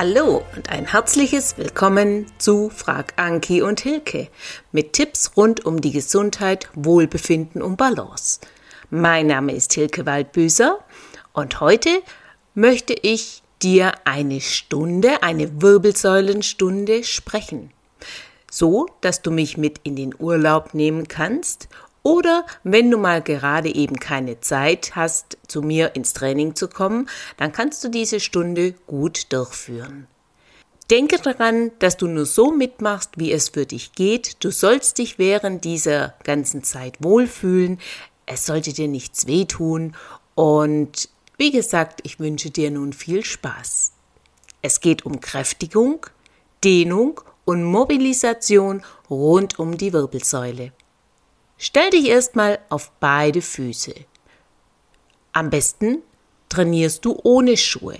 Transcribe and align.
Hallo 0.00 0.44
und 0.54 0.70
ein 0.70 0.86
herzliches 0.86 1.58
Willkommen 1.58 2.26
zu 2.38 2.70
Frag 2.70 3.14
Anki 3.16 3.62
und 3.62 3.80
Hilke 3.80 4.28
mit 4.70 4.92
Tipps 4.92 5.32
rund 5.36 5.66
um 5.66 5.80
die 5.80 5.90
Gesundheit, 5.90 6.68
Wohlbefinden 6.74 7.60
und 7.60 7.76
Balance. 7.76 8.38
Mein 8.90 9.26
Name 9.26 9.50
ist 9.56 9.72
Hilke 9.72 10.06
Waldbüßer 10.06 10.78
und 11.32 11.58
heute 11.58 11.88
möchte 12.54 12.92
ich 12.94 13.42
dir 13.60 13.92
eine 14.04 14.40
Stunde, 14.40 15.24
eine 15.24 15.60
Wirbelsäulenstunde 15.60 17.02
sprechen. 17.02 17.72
So, 18.48 18.86
dass 19.00 19.22
du 19.22 19.32
mich 19.32 19.56
mit 19.56 19.80
in 19.82 19.96
den 19.96 20.14
Urlaub 20.16 20.74
nehmen 20.74 21.08
kannst 21.08 21.68
oder 22.08 22.46
wenn 22.64 22.90
du 22.90 22.96
mal 22.96 23.20
gerade 23.20 23.74
eben 23.74 23.96
keine 23.96 24.40
Zeit 24.40 24.96
hast, 24.96 25.36
zu 25.46 25.60
mir 25.60 25.94
ins 25.94 26.14
Training 26.14 26.54
zu 26.54 26.68
kommen, 26.68 27.06
dann 27.36 27.52
kannst 27.52 27.84
du 27.84 27.90
diese 27.90 28.18
Stunde 28.18 28.72
gut 28.86 29.30
durchführen. 29.30 30.06
Denke 30.90 31.18
daran, 31.18 31.70
dass 31.80 31.98
du 31.98 32.06
nur 32.06 32.24
so 32.24 32.50
mitmachst, 32.50 33.18
wie 33.18 33.30
es 33.30 33.50
für 33.50 33.66
dich 33.66 33.92
geht. 33.92 34.42
Du 34.42 34.50
sollst 34.50 34.96
dich 34.96 35.18
während 35.18 35.64
dieser 35.64 36.14
ganzen 36.24 36.62
Zeit 36.62 36.96
wohlfühlen. 37.00 37.78
Es 38.24 38.46
sollte 38.46 38.72
dir 38.72 38.88
nichts 38.88 39.26
wehtun. 39.26 39.94
Und 40.34 41.10
wie 41.36 41.50
gesagt, 41.50 42.00
ich 42.04 42.18
wünsche 42.18 42.48
dir 42.48 42.70
nun 42.70 42.94
viel 42.94 43.22
Spaß. 43.22 43.92
Es 44.62 44.80
geht 44.80 45.04
um 45.04 45.20
Kräftigung, 45.20 46.06
Dehnung 46.64 47.20
und 47.44 47.64
Mobilisation 47.64 48.82
rund 49.10 49.58
um 49.58 49.76
die 49.76 49.92
Wirbelsäule. 49.92 50.72
Stell 51.60 51.90
dich 51.90 52.06
erstmal 52.06 52.60
auf 52.68 52.92
beide 53.00 53.42
Füße. 53.42 53.92
Am 55.32 55.50
besten 55.50 56.02
trainierst 56.48 57.04
du 57.04 57.18
ohne 57.24 57.56
Schuhe, 57.56 57.98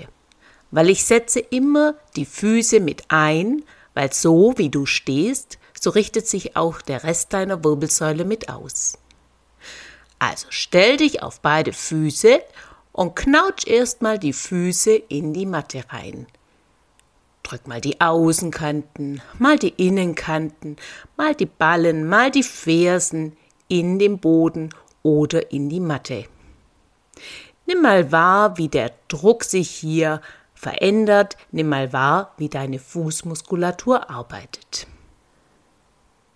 weil 0.71 0.89
ich 0.91 1.05
setze 1.05 1.41
immer 1.41 1.95
die 2.15 2.25
Füße 2.25 2.79
mit 2.79 3.03
ein, 3.09 3.65
weil 3.95 4.13
so 4.13 4.55
wie 4.57 4.69
du 4.69 4.87
stehst, 4.87 5.59
so 5.79 5.91
richtet 5.91 6.29
sich 6.29 6.57
auch 6.57 6.81
der 6.81 7.03
Rest 7.03 7.33
deiner 7.33 7.65
Wirbelsäule 7.65 8.25
mit 8.25 8.49
aus. 8.49 8.97
Also 10.21 10.47
stell 10.51 10.97
dich 10.97 11.25
auf 11.25 11.41
beide 11.41 11.73
Füße 11.73 12.41
und 12.93 13.17
knautsch 13.17 13.67
erstmal 13.67 14.21
die 14.21 14.33
Füße 14.33 14.95
in 14.95 15.33
die 15.33 15.47
Matte 15.47 15.83
rein. 15.89 16.29
Drück 17.43 17.67
mal 17.67 17.81
die 17.81 18.01
Außenkanten, 18.01 19.21
mal 19.39 19.59
die 19.59 19.75
Innenkanten, 19.77 20.77
mal 21.17 21.35
die 21.35 21.47
Ballen, 21.47 22.09
mal 22.09 22.31
die 22.31 22.45
Fersen 22.45 23.37
in 23.69 23.99
den 23.99 24.19
Boden 24.19 24.71
oder 25.03 25.53
in 25.53 25.69
die 25.69 25.81
Matte. 25.81 26.25
Nimm 27.67 27.83
mal 27.83 28.11
wahr, 28.11 28.57
wie 28.57 28.69
der 28.69 28.93
Druck 29.09 29.45
sich 29.45 29.71
hier 29.71 30.21
verändert. 30.55 31.37
Nimm 31.53 31.69
mal 31.69 31.93
wahr, 31.93 32.33
wie 32.39 32.49
deine 32.49 32.79
Fußmuskulatur 32.79 34.11
arbeitet. 34.11 34.87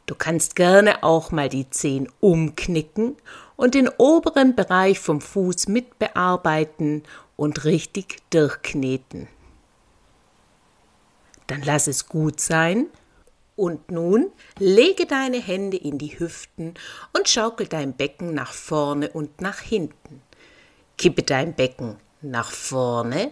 Du 0.06 0.14
kannst 0.14 0.56
gerne 0.56 1.02
auch 1.02 1.30
mal 1.30 1.48
die 1.48 1.70
Zehen 1.70 2.08
umknicken 2.20 3.16
und 3.56 3.74
den 3.74 3.88
oberen 3.88 4.54
Bereich 4.54 4.98
vom 4.98 5.20
Fuß 5.20 5.68
mitbearbeiten 5.68 7.02
und 7.36 7.64
richtig 7.64 8.18
durchkneten. 8.30 9.28
Dann 11.46 11.62
lass 11.62 11.86
es 11.86 12.08
gut 12.08 12.40
sein 12.40 12.88
und 13.62 13.92
nun 13.92 14.32
lege 14.58 15.06
deine 15.06 15.40
Hände 15.40 15.76
in 15.76 15.96
die 15.96 16.18
Hüften 16.18 16.74
und 17.12 17.28
schaukel 17.28 17.68
dein 17.68 17.96
Becken 17.96 18.34
nach 18.34 18.52
vorne 18.52 19.08
und 19.10 19.40
nach 19.40 19.60
hinten. 19.60 20.20
Kippe 20.98 21.22
dein 21.22 21.54
Becken 21.54 21.96
nach 22.22 22.50
vorne 22.50 23.30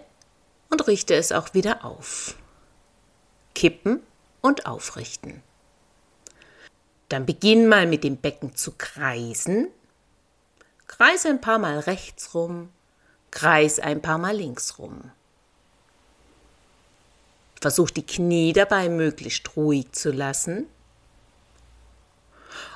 und 0.69 0.87
richte 0.87 1.17
es 1.17 1.33
auch 1.33 1.53
wieder 1.53 1.85
auf. 1.85 2.37
Kippen 3.57 4.05
und 4.41 4.67
aufrichten. 4.67 5.43
Dann 7.09 7.27
beginn 7.27 7.67
mal 7.67 7.89
mit 7.89 8.05
dem 8.05 8.17
Becken 8.17 8.55
zu 8.55 8.75
kreisen. 8.79 9.67
Kreise 10.87 11.29
ein 11.29 11.41
paar 11.41 11.59
Mal 11.59 11.81
rechts 11.81 12.35
rum, 12.35 12.71
kreis 13.33 13.81
ein 13.81 14.01
paar 14.01 14.19
Mal 14.19 14.37
links 14.37 14.79
rum. 14.79 15.11
Versuch 17.61 17.91
die 17.91 18.07
Knie 18.07 18.53
dabei 18.53 18.89
möglichst 18.89 19.57
ruhig 19.57 19.93
zu 19.93 20.11
lassen. 20.11 20.67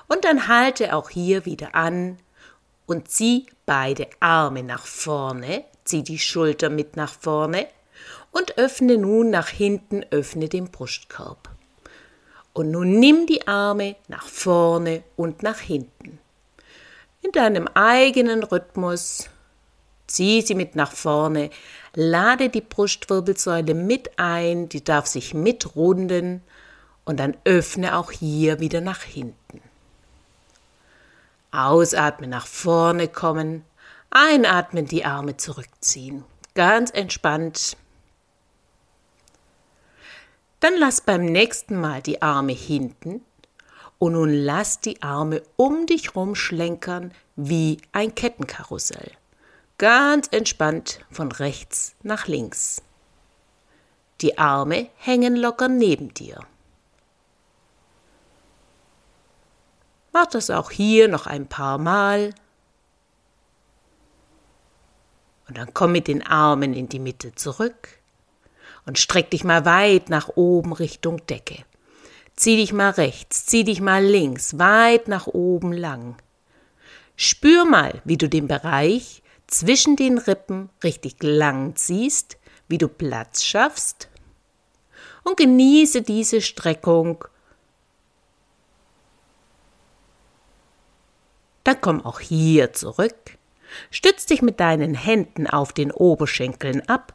Und 0.09 0.25
dann 0.25 0.49
halte 0.49 0.95
auch 0.95 1.09
hier 1.09 1.47
wieder 1.47 1.75
an 1.75 2.19
und 2.87 3.09
zieh 3.09 3.47
beide 3.65 4.09
Arme 4.21 4.63
nach 4.63 4.85
vorne, 4.87 5.65
zieh 5.85 6.03
die 6.03 6.19
Schulter 6.19 6.69
mit 6.69 6.97
nach 6.97 7.13
vorne 7.13 7.67
und 8.31 8.59
öffne 8.59 8.99
nun 8.99 9.31
nach 9.31 9.49
hinten, 9.49 10.05
öffne 10.11 10.49
den 10.49 10.71
Brustkorb. 10.71 11.49
Und 12.53 12.71
nun 12.71 12.99
nimm 12.99 13.27
die 13.27 13.49
Arme 13.49 13.97
nach 14.09 14.27
vorne 14.27 15.03
und 15.17 15.43
nach 15.43 15.61
hinten. 15.61 16.19
In 17.23 17.33
deinem 17.33 17.69
eigenen 17.69 18.43
Rhythmus 18.43 19.31
zieh 20.07 20.43
sie 20.43 20.55
mit 20.55 20.77
nach 20.77 20.93
vorne, 20.93 21.51
lade 21.95 22.49
die 22.49 22.61
Brustwirbelsäule 22.61 23.75
mit 23.75 24.19
ein, 24.19 24.69
die 24.69 24.85
darf 24.85 25.07
sich 25.07 25.35
mitrunden. 25.35 26.43
Und 27.05 27.21
dann 27.21 27.37
öffne 27.45 27.99
auch 27.99 28.11
hier 28.11 28.61
wieder 28.61 28.81
nach 28.81 29.03
hinten. 29.03 29.61
Ausatmen 31.51 32.31
nach 32.31 32.47
vorne 32.47 33.09
kommen, 33.09 33.63
einatmen 34.11 34.87
die 34.87 35.05
Arme 35.05 35.37
zurückziehen, 35.37 36.25
ganz 36.55 36.91
entspannt. 36.91 37.77
Dann 40.61 40.75
lass 40.79 41.03
beim 41.03 41.27
nächsten 41.27 41.79
Mal 41.79 42.01
die 42.01 42.23
Arme 42.23 42.53
hinten. 42.53 43.21
Und 43.99 44.15
nun 44.15 44.33
lass 44.33 44.81
die 44.81 45.03
Arme 45.03 45.43
um 45.57 45.87
dich 45.87 46.17
rumschlenkern 46.17 47.13
wie 47.37 47.79
ein 47.93 48.15
Kettenkarussell 48.15 49.13
ganz 49.85 50.29
entspannt 50.31 51.01
von 51.11 51.31
rechts 51.31 51.95
nach 52.03 52.27
links. 52.27 52.81
Die 54.23 54.39
Arme 54.39 54.89
hängen 54.97 55.37
locker 55.37 55.69
neben 55.69 56.15
dir. 56.15 56.41
Mach 60.11 60.25
das 60.25 60.49
auch 60.49 60.71
hier 60.71 61.09
noch 61.09 61.27
ein 61.27 61.49
paar 61.49 61.77
Mal. 61.77 62.31
Und 65.49 65.59
dann 65.59 65.75
komm 65.75 65.93
mit 65.93 66.09
den 66.09 66.27
Armen 66.27 66.73
in 66.73 66.89
die 66.89 66.99
Mitte 66.99 67.35
zurück 67.35 67.99
und 68.87 68.99
streck 68.99 69.29
dich 69.33 69.45
mal 69.45 69.67
weit 69.67 70.09
nach 70.09 70.31
oben 70.35 70.73
Richtung 70.73 71.27
Decke. 71.27 71.63
Zieh 72.37 72.57
dich 72.57 72.73
mal 72.73 72.93
rechts, 72.93 73.45
zieh 73.45 73.65
dich 73.65 73.83
mal 73.83 74.03
links, 74.03 74.59
weit 74.59 75.09
nach 75.09 75.27
oben 75.27 75.75
lang. 75.75 76.17
Spür 77.17 77.67
mal, 77.67 78.01
wie 78.07 78.17
du 78.17 78.31
den 78.31 78.49
Bereich 78.49 79.21
zwischen 79.47 79.97
den 79.97 80.19
Rippen 80.19 80.71
richtig 80.83 81.23
lang 81.23 81.77
ziehst, 81.77 82.39
wie 82.69 82.79
du 82.79 82.89
Platz 82.89 83.45
schaffst 83.45 84.09
und 85.23 85.37
genieße 85.37 86.03
diese 86.03 86.41
Streckung. 86.41 87.25
Dann 91.65 91.81
komm 91.81 92.05
auch 92.05 92.21
hier 92.21 92.73
zurück, 92.73 93.39
stütz 93.91 94.27
dich 94.27 94.43
mit 94.43 94.61
deinen 94.61 94.95
Händen 94.95 95.47
auf 95.47 95.73
den 95.73 95.91
Oberschenkeln 95.91 96.87
ab 96.89 97.15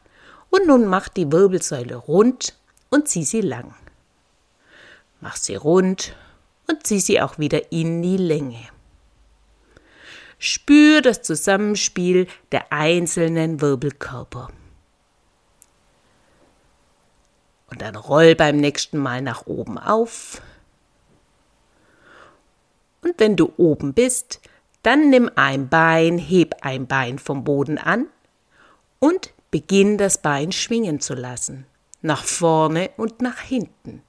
und 0.50 0.66
nun 0.66 0.86
mach 0.86 1.08
die 1.08 1.30
Wirbelsäule 1.30 1.96
rund 1.96 2.58
und 2.90 3.08
zieh 3.08 3.24
sie 3.24 3.40
lang. 3.40 3.74
Mach 5.20 5.36
sie 5.36 5.54
rund 5.54 6.16
und 6.68 6.86
zieh 6.86 7.00
sie 7.00 7.20
auch 7.20 7.38
wieder 7.38 7.70
in 7.70 8.02
die 8.02 8.16
Länge. 8.16 8.68
Spür 10.42 11.02
das 11.02 11.20
Zusammenspiel 11.20 12.26
der 12.50 12.72
einzelnen 12.72 13.60
Wirbelkörper. 13.60 14.48
Und 17.70 17.82
dann 17.82 17.94
roll 17.94 18.34
beim 18.34 18.56
nächsten 18.56 18.96
Mal 18.96 19.20
nach 19.20 19.46
oben 19.46 19.76
auf. 19.76 20.40
Und 23.02 23.14
wenn 23.18 23.36
du 23.36 23.52
oben 23.58 23.92
bist, 23.92 24.40
dann 24.82 25.10
nimm 25.10 25.30
ein 25.36 25.68
Bein, 25.68 26.16
heb 26.16 26.56
ein 26.62 26.86
Bein 26.86 27.18
vom 27.18 27.44
Boden 27.44 27.76
an 27.76 28.06
und 28.98 29.34
beginn 29.50 29.98
das 29.98 30.22
Bein 30.22 30.52
schwingen 30.52 31.00
zu 31.00 31.12
lassen, 31.12 31.66
nach 32.00 32.24
vorne 32.24 32.90
und 32.96 33.20
nach 33.20 33.40
hinten. 33.40 34.02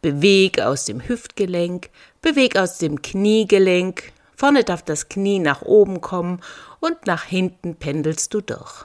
Beweg 0.00 0.60
aus 0.60 0.86
dem 0.86 1.06
Hüftgelenk, 1.06 1.90
beweg 2.22 2.56
aus 2.56 2.78
dem 2.78 3.02
Kniegelenk, 3.02 4.14
Vorne 4.36 4.64
darf 4.64 4.82
das 4.82 5.08
Knie 5.08 5.38
nach 5.38 5.62
oben 5.62 6.02
kommen 6.02 6.42
und 6.80 7.06
nach 7.06 7.24
hinten 7.24 7.76
pendelst 7.76 8.34
du 8.34 8.42
durch. 8.42 8.84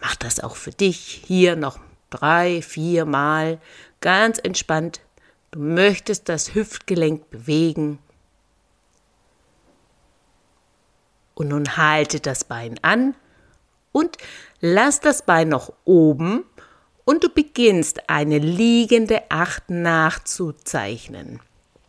Mach 0.00 0.14
das 0.16 0.40
auch 0.40 0.56
für 0.56 0.70
dich 0.70 1.22
hier 1.26 1.56
noch 1.56 1.78
drei, 2.10 2.62
vier 2.62 3.04
Mal 3.04 3.60
ganz 4.00 4.38
entspannt. 4.38 5.00
Du 5.50 5.58
möchtest 5.58 6.28
das 6.28 6.54
Hüftgelenk 6.54 7.30
bewegen. 7.30 7.98
Und 11.34 11.48
nun 11.48 11.76
halte 11.76 12.20
das 12.20 12.44
Bein 12.44 12.78
an 12.82 13.14
und 13.90 14.18
lass 14.60 15.00
das 15.00 15.22
Bein 15.22 15.48
noch 15.48 15.72
oben 15.84 16.44
und 17.04 17.24
du 17.24 17.28
beginnst 17.28 18.08
eine 18.08 18.38
liegende 18.38 19.22
Acht 19.30 19.68
nachzuzeichnen. 19.68 21.40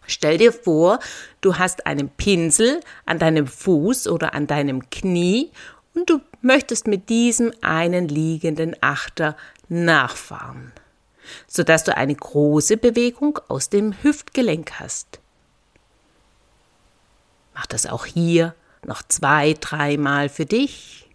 Stell 0.05 0.37
dir 0.37 0.51
vor, 0.51 0.99
du 1.41 1.57
hast 1.57 1.85
einen 1.85 2.09
Pinsel 2.09 2.81
an 3.05 3.19
deinem 3.19 3.47
Fuß 3.47 4.07
oder 4.07 4.33
an 4.33 4.47
deinem 4.47 4.89
Knie 4.89 5.51
und 5.93 6.09
du 6.09 6.19
möchtest 6.41 6.87
mit 6.87 7.09
diesem 7.09 7.53
einen 7.61 8.07
liegenden 8.07 8.75
Achter 8.81 9.37
nachfahren, 9.69 10.71
sodass 11.47 11.83
du 11.83 11.95
eine 11.95 12.15
große 12.15 12.77
Bewegung 12.77 13.39
aus 13.47 13.69
dem 13.69 13.93
Hüftgelenk 14.03 14.79
hast. 14.79 15.19
Mach 17.53 17.65
das 17.67 17.85
auch 17.85 18.05
hier 18.05 18.55
noch 18.85 19.03
zwei, 19.03 19.55
dreimal 19.59 20.27
für 20.27 20.45
dich. 20.45 21.09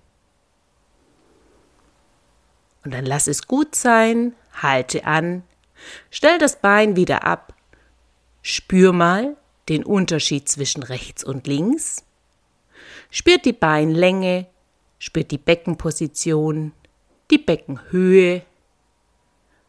Und 2.84 2.94
dann 2.94 3.04
lass 3.04 3.26
es 3.26 3.46
gut 3.46 3.74
sein, 3.74 4.34
halte 4.54 5.04
an, 5.04 5.42
stell 6.10 6.38
das 6.38 6.60
Bein 6.60 6.96
wieder 6.96 7.24
ab, 7.24 7.52
spür 8.48 8.92
mal 8.92 9.36
den 9.68 9.84
Unterschied 9.84 10.48
zwischen 10.48 10.82
rechts 10.82 11.22
und 11.22 11.46
links, 11.46 12.04
spürt 13.10 13.44
die 13.44 13.52
Beinlänge, 13.52 14.46
spürt 14.98 15.30
die 15.30 15.38
Beckenposition, 15.38 16.72
die 17.30 17.36
Beckenhöhe, 17.36 18.42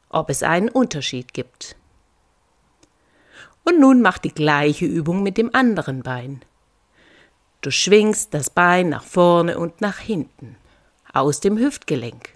ob 0.08 0.30
es 0.30 0.44
einen 0.44 0.70
Unterschied 0.70 1.34
gibt. 1.34 1.76
Und 3.66 3.82
nun 3.82 4.02
mach 4.02 4.18
die 4.18 4.34
gleiche 4.34 4.86
Übung 4.86 5.24
mit 5.24 5.38
dem 5.38 5.54
anderen 5.54 6.02
Bein. 6.02 6.42
Du 7.60 7.72
schwingst 7.72 8.34
das 8.34 8.50
Bein 8.50 8.88
nach 8.88 9.04
vorne 9.04 9.60
und 9.60 9.82
nach 9.82 10.00
hinten, 10.00 10.56
aus 11.12 11.42
dem 11.42 11.58
Hüftgelenk. 11.58 12.30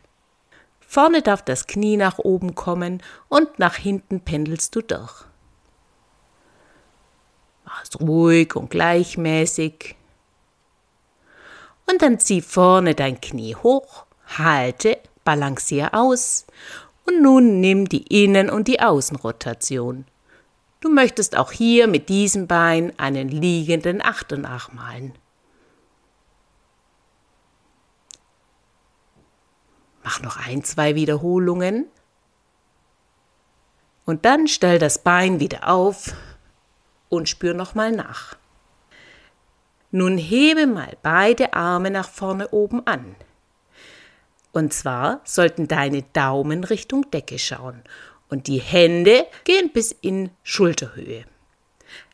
Vorne 0.81 1.21
darf 1.21 1.41
das 1.41 1.67
Knie 1.67 1.95
nach 1.95 2.19
oben 2.19 2.53
kommen 2.53 3.01
und 3.29 3.57
nach 3.59 3.75
hinten 3.75 4.19
pendelst 4.19 4.75
du 4.75 4.81
durch. 4.81 5.25
Mach 7.65 7.83
es 7.83 8.00
ruhig 8.00 8.56
und 8.56 8.69
gleichmäßig. 8.69 9.95
Und 11.86 12.01
dann 12.01 12.19
zieh 12.19 12.42
vorne 12.42 12.95
dein 12.95 13.19
Knie 13.19 13.56
hoch, 13.56 14.06
halte, 14.38 14.98
balanciere 15.24 15.94
aus 15.94 16.45
und 17.06 17.21
nun 17.21 17.60
nimm 17.60 17.89
die 17.89 18.24
Innen- 18.24 18.50
und 18.50 18.68
die 18.68 18.80
Außenrotation. 18.80 20.06
Du 20.80 20.89
möchtest 20.89 21.38
auch 21.38 21.51
hier 21.51 21.88
mit 21.88 22.10
diesem 22.10 22.48
Bein 22.48 22.98
einen 22.98 23.30
liegenden 23.30 24.01
Achter 24.01 24.38
nachmalen. 24.38 25.13
Mach 30.04 30.21
noch 30.21 30.38
ein, 30.38 30.63
zwei 30.63 30.95
Wiederholungen. 30.95 31.88
Und 34.06 34.25
dann 34.25 34.48
stell 34.50 34.80
das 34.80 35.01
Bein 35.01 35.39
wieder 35.39 35.69
auf 35.69 36.13
und 37.13 37.30
spür 37.30 37.54
nochmal 37.54 37.92
nach. 37.92 38.36
Nun 39.92 40.18
hebe 40.18 40.65
mal 40.65 40.98
beide 41.04 41.54
Arme 41.54 41.92
nach 41.92 42.10
vorne 42.10 42.50
oben 42.50 42.86
an. 42.88 43.15
Und 44.51 44.74
zwar 44.74 45.21
sollten 45.24 45.68
deine 45.68 46.04
Daumen 46.13 46.63
Richtung 46.63 47.10
Decke 47.12 47.38
schauen 47.38 47.83
und 48.30 48.48
die 48.48 48.60
Hände 48.60 49.25
gehen 49.44 49.71
bis 49.71 49.92
in 49.92 50.31
Schulterhöhe. 50.42 51.25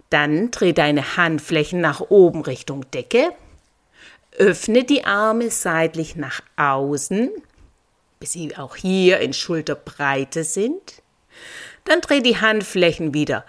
Dann 0.09 0.51
dreh 0.51 0.73
deine 0.73 1.15
Handflächen 1.17 1.79
nach 1.79 2.01
oben 2.01 2.41
Richtung 2.41 2.89
Decke. 2.91 3.31
Öffne 4.37 4.83
die 4.83 5.05
Arme 5.05 5.49
seitlich 5.49 6.15
nach 6.15 6.41
außen, 6.57 7.29
bis 8.19 8.33
sie 8.33 8.57
auch 8.57 8.75
hier 8.75 9.19
in 9.19 9.33
Schulterbreite 9.33 10.43
sind. 10.43 11.01
Dann 11.85 12.01
dreh 12.01 12.21
die 12.21 12.41
Handflächen 12.41 13.13
wieder 13.13 13.45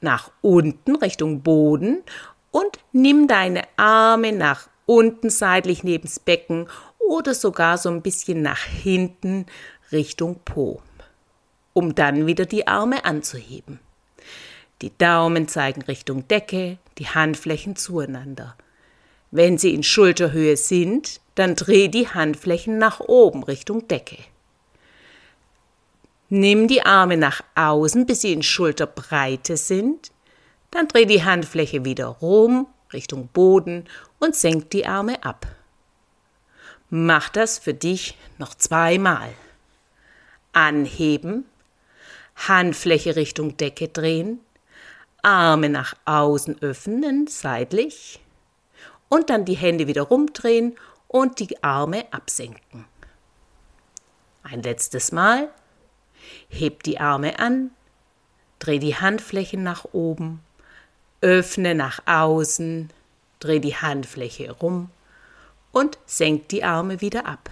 nach 0.00 0.30
unten 0.42 0.96
Richtung 0.96 1.42
Boden 1.42 2.02
und 2.50 2.78
nimm 2.92 3.28
deine 3.28 3.62
Arme 3.76 4.32
nach 4.32 4.68
unten 4.86 5.30
seitlich 5.30 5.84
nebens 5.84 6.20
Becken 6.20 6.68
oder 6.98 7.34
sogar 7.34 7.78
so 7.78 7.88
ein 7.88 8.02
bisschen 8.02 8.42
nach 8.42 8.62
hinten 8.62 9.46
Richtung 9.92 10.40
Po 10.44 10.80
um 11.76 11.94
dann 11.94 12.26
wieder 12.26 12.46
die 12.46 12.66
Arme 12.66 13.04
anzuheben. 13.04 13.80
Die 14.80 14.96
Daumen 14.96 15.46
zeigen 15.46 15.82
Richtung 15.82 16.26
Decke, 16.26 16.78
die 16.96 17.06
Handflächen 17.06 17.76
zueinander. 17.76 18.56
Wenn 19.30 19.58
sie 19.58 19.74
in 19.74 19.82
Schulterhöhe 19.82 20.56
sind, 20.56 21.20
dann 21.34 21.54
dreh 21.54 21.88
die 21.88 22.08
Handflächen 22.08 22.78
nach 22.78 23.00
oben 23.00 23.42
Richtung 23.42 23.86
Decke. 23.88 24.16
Nimm 26.28 26.66
die 26.66 26.82
Arme 26.82 27.16
nach 27.16 27.42
außen, 27.54 28.06
bis 28.06 28.22
sie 28.22 28.32
in 28.32 28.42
Schulterbreite 28.42 29.56
sind. 29.56 30.10
Dann 30.70 30.88
dreh 30.88 31.04
die 31.04 31.24
Handfläche 31.24 31.84
wieder 31.84 32.06
rum 32.06 32.66
Richtung 32.92 33.28
Boden 33.28 33.84
und 34.18 34.34
senk 34.34 34.70
die 34.70 34.86
Arme 34.86 35.22
ab. 35.24 35.46
Mach 36.90 37.28
das 37.28 37.58
für 37.58 37.74
dich 37.74 38.16
noch 38.38 38.54
zweimal. 38.54 39.28
Anheben, 40.52 41.44
Handfläche 42.36 43.16
Richtung 43.16 43.56
Decke 43.56 43.88
drehen, 43.88 44.40
Arme 45.22 45.68
nach 45.68 45.94
außen 46.04 46.62
öffnen, 46.62 47.26
seitlich 47.26 48.20
und 49.08 49.30
dann 49.30 49.44
die 49.44 49.56
Hände 49.56 49.86
wieder 49.86 50.02
rumdrehen 50.02 50.76
und 51.08 51.40
die 51.40 51.62
Arme 51.62 52.04
absenken. 52.12 52.86
Ein 54.42 54.62
letztes 54.62 55.12
Mal. 55.12 55.48
Heb 56.56 56.82
die 56.82 56.98
Arme 56.98 57.38
an, 57.38 57.70
dreh 58.58 58.78
die 58.78 58.96
Handflächen 58.96 59.62
nach 59.62 59.84
oben, 59.92 60.40
öffne 61.20 61.74
nach 61.74 62.00
außen, 62.06 62.90
dreh 63.40 63.58
die 63.58 63.76
Handfläche 63.76 64.50
rum 64.52 64.90
und 65.72 65.98
senk 66.06 66.48
die 66.48 66.64
Arme 66.64 67.00
wieder 67.00 67.26
ab. 67.26 67.50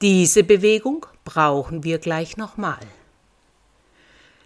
Diese 0.00 0.44
Bewegung 0.44 1.06
brauchen 1.24 1.84
wir 1.84 1.98
gleich 1.98 2.36
nochmal. 2.36 2.80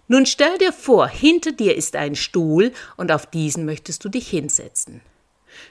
Nun 0.07 0.25
stell 0.25 0.57
dir 0.57 0.73
vor, 0.73 1.07
hinter 1.07 1.51
dir 1.51 1.75
ist 1.75 1.95
ein 1.95 2.15
Stuhl 2.15 2.73
und 2.97 3.11
auf 3.11 3.25
diesen 3.25 3.65
möchtest 3.65 4.03
du 4.03 4.09
dich 4.09 4.27
hinsetzen. 4.27 5.01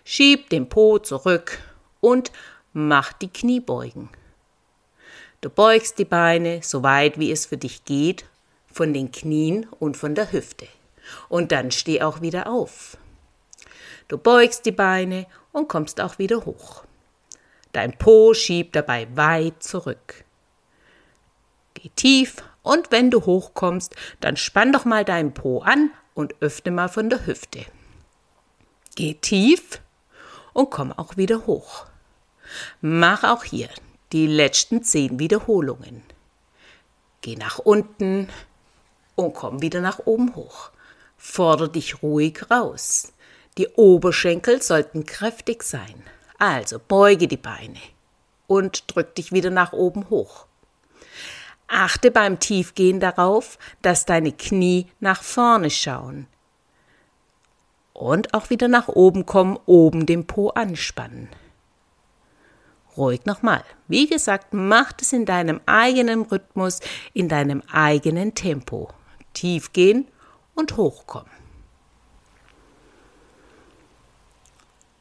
Schieb 0.04 0.50
den 0.50 0.68
Po 0.68 0.98
zurück 0.98 1.58
und 2.00 2.32
mach 2.72 3.12
die 3.12 3.28
Kniebeugen. 3.28 4.08
Du 5.44 5.50
beugst 5.50 5.98
die 5.98 6.06
Beine 6.06 6.60
so 6.62 6.82
weit 6.82 7.18
wie 7.18 7.30
es 7.30 7.44
für 7.44 7.58
dich 7.58 7.84
geht, 7.84 8.24
von 8.72 8.94
den 8.94 9.12
Knien 9.12 9.66
und 9.78 9.94
von 9.94 10.14
der 10.14 10.32
Hüfte. 10.32 10.66
Und 11.28 11.52
dann 11.52 11.70
steh 11.70 12.00
auch 12.00 12.22
wieder 12.22 12.46
auf. 12.46 12.96
Du 14.08 14.16
beugst 14.16 14.64
die 14.64 14.72
Beine 14.72 15.26
und 15.52 15.68
kommst 15.68 16.00
auch 16.00 16.18
wieder 16.18 16.46
hoch. 16.46 16.84
Dein 17.72 17.98
Po 17.98 18.32
schiebt 18.32 18.74
dabei 18.74 19.06
weit 19.16 19.62
zurück. 19.62 20.24
Geh 21.74 21.90
tief 21.94 22.36
und 22.62 22.90
wenn 22.90 23.10
du 23.10 23.26
hochkommst, 23.26 23.94
dann 24.20 24.38
spann 24.38 24.72
doch 24.72 24.86
mal 24.86 25.04
deinen 25.04 25.34
Po 25.34 25.58
an 25.58 25.90
und 26.14 26.36
öffne 26.40 26.72
mal 26.72 26.88
von 26.88 27.10
der 27.10 27.26
Hüfte. 27.26 27.66
Geh 28.96 29.12
tief 29.12 29.82
und 30.54 30.70
komm 30.70 30.90
auch 30.90 31.18
wieder 31.18 31.46
hoch. 31.46 31.84
Mach 32.80 33.24
auch 33.24 33.44
hier 33.44 33.68
die 34.14 34.28
letzten 34.28 34.84
zehn 34.84 35.18
Wiederholungen. 35.18 36.00
Geh 37.20 37.34
nach 37.34 37.58
unten 37.58 38.28
und 39.16 39.34
komm 39.34 39.60
wieder 39.60 39.80
nach 39.80 39.98
oben 40.04 40.36
hoch. 40.36 40.70
Forder 41.16 41.66
dich 41.66 42.00
ruhig 42.00 42.48
raus. 42.48 43.12
Die 43.58 43.66
Oberschenkel 43.70 44.62
sollten 44.62 45.04
kräftig 45.04 45.64
sein. 45.64 46.00
Also 46.38 46.78
beuge 46.78 47.26
die 47.26 47.36
Beine 47.36 47.80
und 48.46 48.84
drück 48.86 49.16
dich 49.16 49.32
wieder 49.32 49.50
nach 49.50 49.72
oben 49.72 50.08
hoch. 50.10 50.46
Achte 51.66 52.12
beim 52.12 52.38
Tiefgehen 52.38 53.00
darauf, 53.00 53.58
dass 53.82 54.04
deine 54.04 54.30
Knie 54.30 54.86
nach 55.00 55.24
vorne 55.24 55.70
schauen. 55.70 56.28
Und 57.92 58.32
auch 58.32 58.48
wieder 58.48 58.68
nach 58.68 58.86
oben 58.86 59.26
kommen, 59.26 59.58
oben 59.66 60.06
den 60.06 60.24
Po 60.24 60.50
anspannen. 60.50 61.28
Ruhig 62.96 63.24
nochmal. 63.26 63.64
Wie 63.88 64.06
gesagt, 64.06 64.52
mach 64.52 64.92
es 65.00 65.12
in 65.12 65.24
deinem 65.24 65.60
eigenen 65.66 66.22
Rhythmus, 66.22 66.80
in 67.12 67.28
deinem 67.28 67.62
eigenen 67.70 68.34
Tempo. 68.34 68.88
Tiefgehen 69.32 70.06
und 70.54 70.76
hochkommen. 70.76 71.30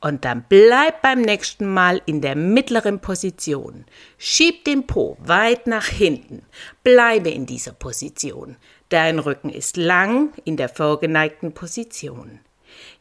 Und 0.04 0.26
dann 0.26 0.44
bleib 0.50 1.02
beim 1.02 1.22
nächsten 1.22 1.66
Mal 1.66 2.02
in 2.06 2.20
der 2.20 2.36
mittleren 2.36 3.00
Position. 3.00 3.86
Schieb 4.18 4.66
den 4.66 4.86
Po 4.86 5.16
weit 5.22 5.66
nach 5.66 5.86
hinten. 5.86 6.42
Bleibe 6.84 7.30
in 7.30 7.46
dieser 7.46 7.72
Position. 7.72 8.58
Dein 8.90 9.18
Rücken 9.18 9.50
ist 9.50 9.78
lang 9.78 10.34
in 10.44 10.58
der 10.58 10.68
vorgeneigten 10.68 11.54
Position. 11.54 12.42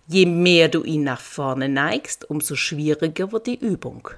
Je 0.06 0.26
mehr 0.26 0.68
du 0.68 0.84
ihn 0.84 1.02
nach 1.02 1.20
vorne 1.20 1.68
neigst, 1.68 2.30
umso 2.30 2.54
schwieriger 2.54 3.32
wird 3.32 3.48
die 3.48 3.58
Übung. 3.58 4.08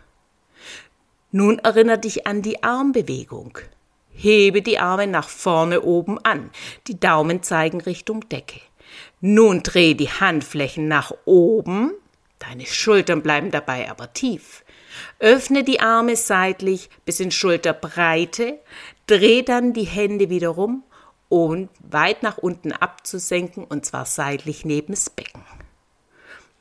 Nun 1.36 1.58
erinnere 1.58 1.98
dich 1.98 2.28
an 2.28 2.42
die 2.42 2.62
Armbewegung. 2.62 3.58
Hebe 4.12 4.62
die 4.62 4.78
Arme 4.78 5.08
nach 5.08 5.28
vorne 5.28 5.80
oben 5.82 6.24
an. 6.24 6.50
Die 6.86 7.00
Daumen 7.00 7.42
zeigen 7.42 7.80
Richtung 7.80 8.28
Decke. 8.28 8.60
Nun 9.20 9.64
dreh 9.64 9.94
die 9.94 10.08
Handflächen 10.08 10.86
nach 10.86 11.12
oben. 11.24 11.90
Deine 12.38 12.66
Schultern 12.66 13.20
bleiben 13.20 13.50
dabei 13.50 13.90
aber 13.90 14.12
tief. 14.12 14.64
Öffne 15.18 15.64
die 15.64 15.80
Arme 15.80 16.14
seitlich 16.14 16.88
bis 17.04 17.18
in 17.18 17.32
Schulterbreite. 17.32 18.60
Dreh 19.08 19.42
dann 19.42 19.72
die 19.72 19.88
Hände 19.88 20.30
wieder 20.30 20.50
rum, 20.50 20.84
um 21.28 21.68
weit 21.80 22.22
nach 22.22 22.38
unten 22.38 22.70
abzusenken 22.70 23.64
und 23.64 23.84
zwar 23.84 24.06
seitlich 24.06 24.64
neben 24.64 24.92
das 24.92 25.10
Becken. 25.10 25.42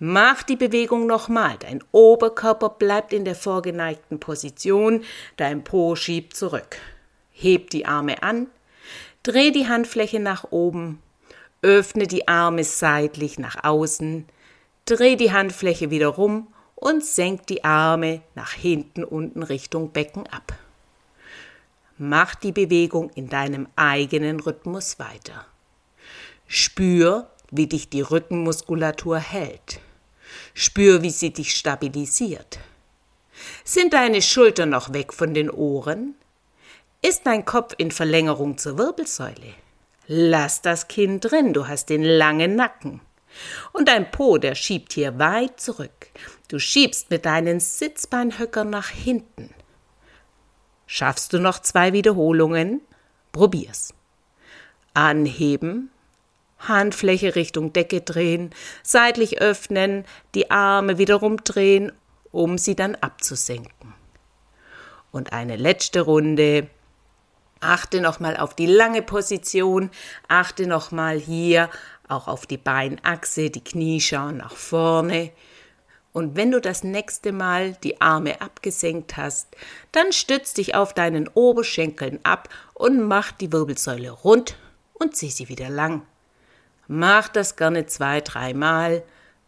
Mach 0.06 0.44
die 0.44 0.58
Bewegung 0.58 1.08
nochmal. 1.08 1.56
Dein 1.60 1.82
Oberkörper 1.94 2.68
bleibt 2.72 3.14
in 3.14 3.24
der 3.24 3.36
vorgeneigten 3.36 4.20
Position, 4.20 5.06
dein 5.38 5.64
Po 5.64 5.96
schiebt 5.96 6.36
zurück. 6.36 6.76
Heb 7.32 7.70
die 7.70 7.86
Arme 7.86 8.22
an, 8.22 8.48
dreh 9.24 9.52
die 9.52 9.70
Handfläche 9.70 10.20
nach 10.20 10.52
oben, 10.52 11.02
öffne 11.62 12.06
die 12.06 12.28
Arme 12.28 12.66
seitlich 12.66 13.40
nach 13.40 13.64
außen, 13.64 14.26
dreh 14.84 15.16
die 15.16 15.32
Handfläche 15.32 15.90
wieder 15.90 16.10
rum 16.10 16.50
und 16.76 17.06
senk 17.06 17.48
die 17.48 17.64
Arme 17.64 18.24
nach 18.36 18.52
hinten 18.52 19.06
unten 19.06 19.42
Richtung 19.42 19.94
Becken 19.94 20.28
ab. 20.28 20.52
Mach 21.98 22.36
die 22.36 22.52
Bewegung 22.52 23.10
in 23.16 23.30
deinem 23.30 23.70
eigenen 23.78 24.42
Rhythmus 24.42 25.00
weiter. 25.00 25.46
Spür, 26.46 27.30
wie 27.52 27.68
dich 27.68 27.88
die 27.88 28.02
Rückenmuskulatur 28.02 29.18
hält. 29.18 29.80
Spür, 30.54 31.02
wie 31.02 31.10
sie 31.10 31.34
dich 31.34 31.56
stabilisiert. 31.56 32.60
Sind 33.64 33.94
deine 33.94 34.22
Schultern 34.22 34.70
noch 34.70 34.94
weg 34.94 35.14
von 35.14 35.34
den 35.34 35.50
Ohren? 35.50 36.16
Ist 37.02 37.26
dein 37.26 37.46
Kopf 37.46 37.74
in 37.78 37.92
Verlängerung 37.92 38.58
zur 38.58 38.78
Wirbelsäule? 38.78 39.54
Lass 40.08 40.62
das 40.62 40.88
Kinn 40.88 41.20
drin, 41.20 41.54
du 41.54 41.68
hast 41.68 41.90
den 41.90 42.04
langen 42.04 42.56
Nacken. 42.56 43.02
Und 43.72 43.88
dein 43.88 44.12
Po, 44.12 44.38
der 44.38 44.56
schiebt 44.56 44.94
hier 44.94 45.18
weit 45.18 45.60
zurück. 45.60 46.10
Du 46.50 46.60
schiebst 46.60 47.10
mit 47.10 47.26
deinen 47.26 47.60
Sitzbeinhöckern 47.60 48.70
nach 48.70 48.90
hinten. 48.90 49.50
Schaffst 50.86 51.34
du 51.34 51.40
noch 51.40 51.60
zwei 51.60 51.94
Wiederholungen? 51.94 52.82
Probier's. 53.32 53.94
Anheben, 54.94 55.90
Handfläche 56.68 57.36
Richtung 57.36 57.74
Decke 57.74 58.02
drehen, 58.02 58.52
seitlich 58.84 59.42
öffnen, 59.42 60.06
die 60.36 60.52
Arme 60.52 60.98
wiederum 60.98 61.44
drehen, 61.44 61.92
um 62.32 62.58
sie 62.58 62.76
dann 62.76 62.96
abzusenken. 62.96 63.94
Und 65.12 65.34
eine 65.34 65.56
letzte 65.56 66.02
Runde. 66.02 66.68
Achte 67.60 68.02
nochmal 68.02 68.36
auf 68.36 68.56
die 68.56 68.66
lange 68.66 69.02
Position, 69.02 69.90
achte 70.28 70.68
nochmal 70.68 71.18
hier 71.18 71.70
auch 72.10 72.28
auf 72.28 72.46
die 72.46 72.58
Beinachse, 72.58 73.50
die 73.50 73.64
Knie 73.64 74.02
schauen 74.02 74.38
nach 74.38 74.56
vorne. 74.56 75.32
Und 76.12 76.36
wenn 76.36 76.52
du 76.52 76.62
das 76.62 76.84
nächste 76.84 77.32
Mal 77.32 77.74
die 77.84 78.02
Arme 78.02 78.42
abgesenkt 78.42 79.18
hast, 79.18 79.48
dann 79.92 80.12
stütz 80.12 80.54
dich 80.54 80.76
auf 80.76 80.94
deinen 80.94 81.28
Oberschenkeln 81.28 82.20
ab 82.24 82.50
und 82.74 83.02
mach 83.02 83.32
die 83.32 83.52
Wirbelsäule 83.52 84.12
rund 84.12 84.58
und 84.94 85.16
zieh 85.16 85.32
sie 85.32 85.50
wieder 85.50 85.70
lang. 85.70 86.04
Mach 86.96 87.28
das 87.28 87.56
gerne 87.56 87.88
zwei, 87.88 88.22
dreimal. 88.22 89.02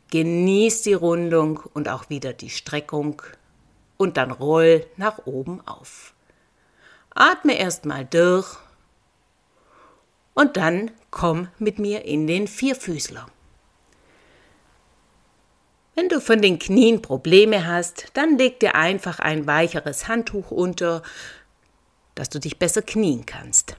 Genieß 0.10 0.82
die 0.82 0.96
Rundung 0.96 1.60
und 1.76 1.88
auch 1.90 2.10
wieder 2.10 2.34
die 2.34 2.50
Streckung. 2.50 3.22
Und 3.98 4.18
dann 4.18 4.32
roll 4.32 4.88
nach 4.98 5.28
oben 5.28 5.62
auf. 5.68 6.16
Atme 7.14 7.56
erstmal 7.56 8.04
durch. 8.04 8.58
Und 10.34 10.58
dann 10.58 10.90
komm 11.12 11.50
mit 11.60 11.78
mir 11.78 12.06
in 12.06 12.26
den 12.26 12.48
Vierfüßler. 12.48 13.28
Wenn 15.94 16.10
du 16.10 16.22
von 16.22 16.42
den 16.42 16.58
Knien 16.58 17.04
Probleme 17.04 17.68
hast, 17.68 18.08
dann 18.16 18.40
leg 18.40 18.60
dir 18.60 18.74
einfach 18.74 19.20
ein 19.20 19.46
weicheres 19.46 20.08
Handtuch 20.08 20.50
unter, 20.50 21.04
dass 22.16 22.30
du 22.30 22.40
dich 22.40 22.58
besser 22.58 22.82
knien 22.82 23.28
kannst. 23.28 23.78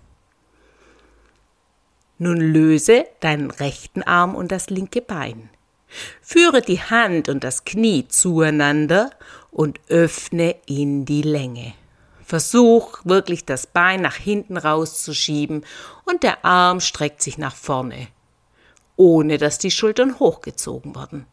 Nun 2.19 2.41
löse 2.41 3.07
deinen 3.21 3.51
rechten 3.51 4.03
Arm 4.03 4.35
und 4.35 4.51
das 4.53 4.71
linke 4.71 5.03
Bein. 5.03 5.51
Führe 6.23 6.63
die 6.63 6.81
Hand 6.81 7.29
und 7.29 7.45
das 7.45 7.65
Knie 7.65 8.09
zueinander 8.09 9.11
und 9.51 9.81
öffne 9.89 10.57
in 10.67 11.05
die 11.05 11.23
Länge. 11.23 11.75
Versuch 12.25 13.01
wirklich 13.05 13.45
das 13.45 13.67
Bein 13.67 14.01
nach 14.01 14.17
hinten 14.17 14.57
rauszuschieben 14.57 15.65
und 16.05 16.23
der 16.23 16.45
Arm 16.45 16.81
streckt 16.81 17.23
sich 17.23 17.39
nach 17.39 17.55
vorne, 17.55 18.09
ohne 18.97 19.39
dass 19.39 19.59
die 19.59 19.71
Schultern 19.71 20.19
hochgezogen 20.19 20.97
werden. 20.97 21.27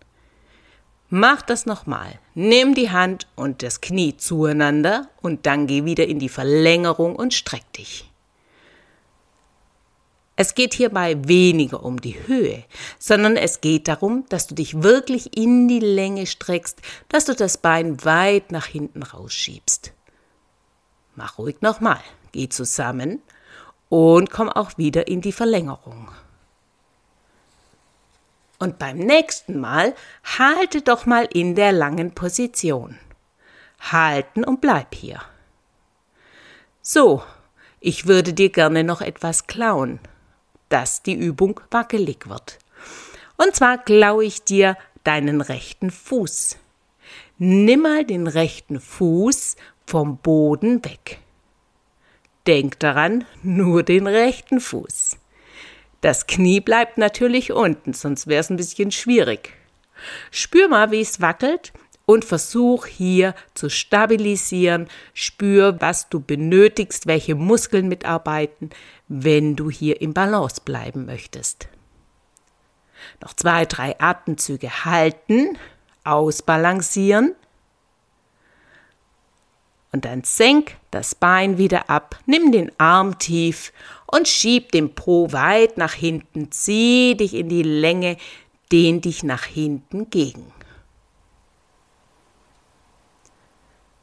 Mach 1.09 1.41
das 1.41 1.65
nochmal. 1.65 2.19
Nimm 2.33 2.75
die 2.75 2.91
Hand 2.91 3.27
und 3.35 3.63
das 3.63 3.81
Knie 3.81 4.17
zueinander 4.17 5.09
und 5.21 5.45
dann 5.45 5.67
geh 5.67 5.85
wieder 5.85 6.07
in 6.07 6.19
die 6.19 6.29
Verlängerung 6.29 7.15
und 7.15 7.33
streck 7.33 7.71
dich. 7.73 8.11
Es 10.35 10.55
geht 10.55 10.73
hierbei 10.73 11.15
weniger 11.27 11.83
um 11.83 12.01
die 12.01 12.27
Höhe, 12.27 12.63
sondern 12.97 13.37
es 13.37 13.61
geht 13.61 13.87
darum, 13.87 14.25
dass 14.29 14.47
du 14.47 14.55
dich 14.55 14.81
wirklich 14.81 15.37
in 15.37 15.67
die 15.67 15.79
Länge 15.79 16.25
streckst, 16.25 16.81
dass 17.07 17.25
du 17.25 17.35
das 17.35 17.57
Bein 17.57 18.03
weit 18.03 18.51
nach 18.51 18.65
hinten 18.65 19.03
rausschiebst. 19.03 19.93
Mach 21.15 21.37
ruhig 21.37 21.61
nochmal. 21.61 22.01
Geh 22.31 22.49
zusammen 22.49 23.21
und 23.89 24.31
komm 24.31 24.49
auch 24.49 24.75
wieder 24.79 25.07
in 25.07 25.21
die 25.21 25.31
Verlängerung. 25.31 26.09
Und 28.57 28.79
beim 28.79 28.97
nächsten 28.97 29.59
Mal 29.59 29.93
halte 30.39 30.81
doch 30.81 31.05
mal 31.05 31.27
in 31.31 31.53
der 31.53 31.73
langen 31.73 32.15
Position. 32.15 32.97
Halten 33.79 34.43
und 34.43 34.61
bleib 34.61 34.95
hier. 34.95 35.21
So, 36.81 37.21
ich 37.79 38.07
würde 38.07 38.33
dir 38.33 38.49
gerne 38.49 38.83
noch 38.83 39.01
etwas 39.01 39.45
klauen 39.45 39.99
dass 40.73 41.03
die 41.03 41.13
Übung 41.13 41.59
wackelig 41.69 42.27
wird. 42.27 42.57
Und 43.37 43.55
zwar 43.55 43.77
klaue 43.77 44.25
ich 44.25 44.43
dir 44.43 44.75
deinen 45.03 45.39
rechten 45.41 45.91
Fuß. 45.91 46.57
Nimm 47.37 47.81
mal 47.81 48.05
den 48.05 48.25
rechten 48.25 48.79
Fuß 48.79 49.55
vom 49.85 50.17
Boden 50.17 50.83
weg. 50.83 51.19
Denk 52.47 52.79
daran, 52.79 53.25
nur 53.43 53.83
den 53.83 54.07
rechten 54.07 54.59
Fuß. 54.59 55.17
Das 56.01 56.25
Knie 56.25 56.59
bleibt 56.59 56.97
natürlich 56.97 57.51
unten, 57.51 57.93
sonst 57.93 58.25
wäre 58.25 58.41
es 58.41 58.49
ein 58.49 58.57
bisschen 58.57 58.89
schwierig. 58.89 59.53
Spür 60.31 60.69
mal, 60.69 60.89
wie 60.89 61.01
es 61.01 61.21
wackelt 61.21 61.71
und 62.05 62.25
versuch 62.25 62.85
hier 62.85 63.35
zu 63.53 63.69
stabilisieren. 63.69 64.87
Spür, 65.13 65.79
was 65.79 66.09
du 66.09 66.19
benötigst, 66.19 67.07
welche 67.07 67.35
Muskeln 67.35 67.87
mitarbeiten, 67.87 68.71
wenn 69.07 69.55
du 69.55 69.69
hier 69.69 70.01
im 70.01 70.13
Balance 70.13 70.61
bleiben 70.63 71.05
möchtest. 71.05 71.67
Noch 73.21 73.33
zwei, 73.33 73.65
drei 73.65 73.99
Atemzüge 73.99 74.85
halten, 74.85 75.57
ausbalancieren 76.03 77.35
und 79.93 80.05
dann 80.05 80.23
senk 80.23 80.75
das 80.89 81.13
Bein 81.13 81.59
wieder 81.59 81.89
ab, 81.89 82.19
nimm 82.25 82.51
den 82.51 82.71
Arm 82.79 83.19
tief 83.19 83.71
und 84.07 84.27
schieb 84.27 84.71
den 84.71 84.95
Po 84.95 85.31
weit 85.31 85.77
nach 85.77 85.93
hinten, 85.93 86.51
zieh 86.51 87.15
dich 87.15 87.35
in 87.35 87.47
die 87.47 87.63
Länge, 87.63 88.17
dehn 88.71 89.01
dich 89.01 89.23
nach 89.23 89.43
hinten 89.45 90.09
gegen. 90.09 90.51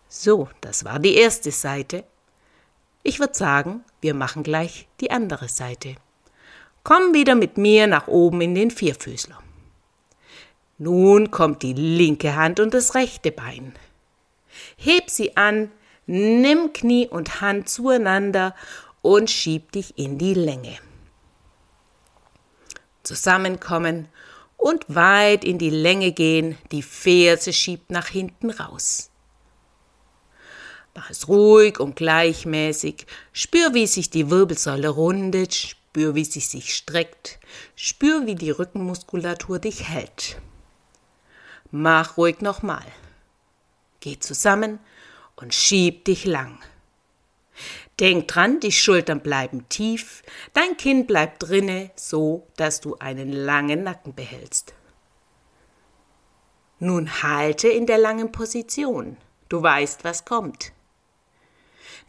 So, 0.09 0.49
das 0.61 0.85
war 0.85 1.01
die 1.01 1.15
erste 1.15 1.51
Seite. 1.51 2.05
Ich 3.03 3.19
würde 3.19 3.35
sagen, 3.35 3.85
wir 4.01 4.15
machen 4.15 4.43
gleich 4.43 4.89
die 5.01 5.11
andere 5.11 5.49
Seite. 5.49 5.97
Komm 6.83 7.13
wieder 7.13 7.35
mit 7.35 7.59
mir 7.59 7.87
nach 7.87 8.09
oben 8.09 8.41
in 8.41 8.55
den 8.55 8.71
Vierfüßler. 8.71 9.39
Nun 10.79 11.31
kommt 11.31 11.63
die 11.63 11.75
linke 11.75 12.37
Hand 12.37 12.59
und 12.59 12.73
das 12.73 12.95
rechte 12.95 13.31
Bein. 13.33 13.75
Heb 14.77 15.11
sie 15.11 15.37
an, 15.37 15.71
nimm 16.07 16.73
Knie 16.73 17.07
und 17.07 17.43
Hand 17.43 17.69
zueinander 17.69 18.55
und 19.03 19.31
schieb 19.31 19.73
dich 19.73 19.99
in 19.99 20.17
die 20.17 20.35
Länge. 20.35 20.79
Zusammenkommen 23.03 24.09
und 24.57 24.85
weit 24.89 25.45
in 25.45 25.59
die 25.59 25.71
Länge 25.71 26.13
gehen, 26.13 26.57
die 26.73 26.83
Ferse 26.83 27.53
schiebt 27.53 27.91
nach 27.91 28.09
hinten 28.09 28.51
raus. 28.51 29.10
Mach 31.01 31.09
es 31.09 31.29
ruhig 31.29 31.81
und 31.81 31.97
gleichmäßig. 31.97 33.07
Spür, 33.33 33.73
wie 33.73 33.87
sich 33.87 34.11
die 34.11 34.29
Wirbelsäule 34.29 34.91
rundet. 34.91 35.55
Spür, 35.55 36.15
wie 36.15 36.27
sie 36.27 36.41
sich 36.41 36.77
streckt. 36.77 37.41
Spür, 37.75 38.27
wie 38.27 38.35
die 38.35 38.51
Rückenmuskulatur 38.51 39.61
dich 39.61 39.89
hält. 39.89 40.39
Mach 41.71 42.19
ruhig 42.19 42.43
nochmal. 42.43 42.85
Geh 44.01 44.19
zusammen 44.19 44.79
und 45.37 45.55
schieb 45.55 46.05
dich 46.05 46.27
lang. 46.27 46.59
Denk 47.99 48.29
dran, 48.29 48.61
die 48.61 48.71
Schultern 48.71 49.23
bleiben 49.23 49.71
tief, 49.71 50.23
dein 50.53 50.77
Kinn 50.77 51.07
bleibt 51.07 51.49
drinne, 51.49 51.93
so 51.97 52.47
dass 52.59 52.83
du 52.83 52.97
einen 52.97 53.33
langen 53.33 53.85
Nacken 53.85 54.15
behältst. 54.15 54.75
Nun 56.79 57.23
halte 57.23 57.69
in 57.69 57.87
der 57.87 57.99
langen 57.99 58.33
Position. 58.33 59.17
Du 59.49 59.63
weißt, 59.63 60.05
was 60.05 60.27
kommt. 60.27 60.73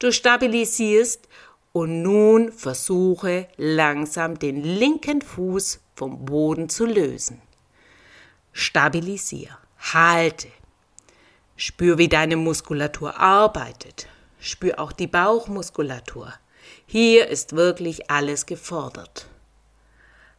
Du 0.01 0.11
stabilisierst 0.11 1.27
und 1.73 2.01
nun 2.01 2.51
versuche 2.51 3.47
langsam 3.55 4.39
den 4.39 4.63
linken 4.63 5.21
Fuß 5.21 5.79
vom 5.93 6.25
Boden 6.25 6.69
zu 6.69 6.87
lösen. 6.87 7.39
Stabilisier, 8.51 9.55
halte. 9.93 10.47
Spür, 11.55 11.99
wie 11.99 12.07
deine 12.07 12.35
Muskulatur 12.35 13.19
arbeitet. 13.19 14.07
Spür 14.39 14.79
auch 14.79 14.91
die 14.91 15.05
Bauchmuskulatur. 15.05 16.33
Hier 16.87 17.27
ist 17.27 17.55
wirklich 17.55 18.09
alles 18.09 18.47
gefordert. 18.47 19.27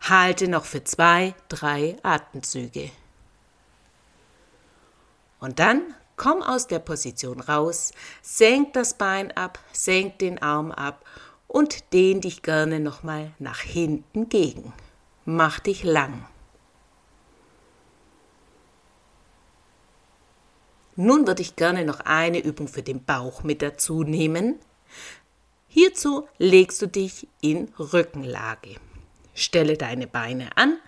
Halte 0.00 0.48
noch 0.48 0.64
für 0.64 0.82
zwei, 0.82 1.36
drei 1.48 1.98
Atemzüge. 2.02 2.90
Und 5.38 5.60
dann 5.60 5.94
komm 6.16 6.42
aus 6.42 6.66
der 6.66 6.78
Position 6.78 7.40
raus, 7.40 7.92
senk 8.22 8.72
das 8.74 8.94
Bein 8.94 9.32
ab, 9.32 9.58
senk 9.72 10.18
den 10.18 10.40
Arm 10.40 10.70
ab 10.70 11.04
und 11.48 11.92
dehn 11.92 12.20
dich 12.20 12.42
gerne 12.42 12.80
nochmal 12.80 13.32
nach 13.38 13.60
hinten 13.60 14.28
gegen. 14.28 14.72
Mach 15.24 15.60
dich 15.60 15.84
lang. 15.84 16.26
Nun 20.96 21.26
würde 21.26 21.42
ich 21.42 21.56
gerne 21.56 21.84
noch 21.84 22.00
eine 22.00 22.38
Übung 22.38 22.68
für 22.68 22.82
den 22.82 23.04
Bauch 23.04 23.42
mit 23.42 23.62
dazu 23.62 24.02
nehmen. 24.02 24.58
Hierzu 25.68 26.28
legst 26.38 26.82
du 26.82 26.86
dich 26.86 27.28
in 27.40 27.72
Rückenlage. 27.78 28.76
Stelle 29.34 29.78
deine 29.78 30.06
Beine 30.06 30.56
an 30.56 30.78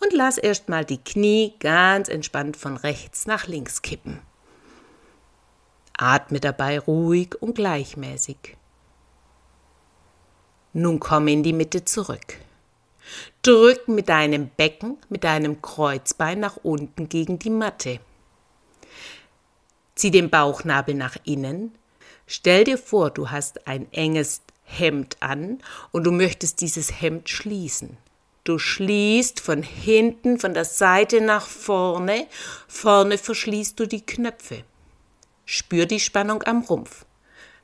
und 0.00 0.12
lass 0.12 0.38
erstmal 0.38 0.84
die 0.84 1.02
Knie 1.02 1.54
ganz 1.60 2.08
entspannt 2.08 2.56
von 2.56 2.76
rechts 2.76 3.26
nach 3.26 3.46
links 3.46 3.82
kippen. 3.82 4.20
Atme 5.98 6.40
dabei 6.40 6.78
ruhig 6.78 7.34
und 7.40 7.54
gleichmäßig. 7.54 8.56
Nun 10.72 11.00
komm 11.00 11.28
in 11.28 11.42
die 11.42 11.52
Mitte 11.52 11.84
zurück. 11.84 12.38
Drück 13.42 13.88
mit 13.88 14.08
deinem 14.08 14.48
Becken, 14.48 14.96
mit 15.08 15.24
deinem 15.24 15.60
Kreuzbein 15.60 16.40
nach 16.40 16.56
unten 16.62 17.08
gegen 17.08 17.38
die 17.38 17.50
Matte. 17.50 18.00
Zieh 19.94 20.10
den 20.10 20.30
Bauchnabel 20.30 20.94
nach 20.94 21.16
innen. 21.24 21.74
Stell 22.26 22.64
dir 22.64 22.78
vor, 22.78 23.10
du 23.10 23.30
hast 23.30 23.66
ein 23.66 23.92
enges 23.92 24.42
Hemd 24.62 25.16
an 25.20 25.60
und 25.90 26.04
du 26.04 26.12
möchtest 26.12 26.60
dieses 26.60 27.00
Hemd 27.00 27.28
schließen. 27.28 27.96
Du 28.44 28.58
schließt 28.58 29.40
von 29.40 29.62
hinten, 29.62 30.38
von 30.38 30.54
der 30.54 30.64
Seite 30.64 31.20
nach 31.20 31.46
vorne. 31.46 32.26
Vorne 32.68 33.18
verschließt 33.18 33.80
du 33.80 33.86
die 33.86 34.06
Knöpfe. 34.06 34.64
Spür 35.50 35.86
die 35.86 35.98
Spannung 35.98 36.42
am 36.42 36.60
Rumpf. 36.60 37.06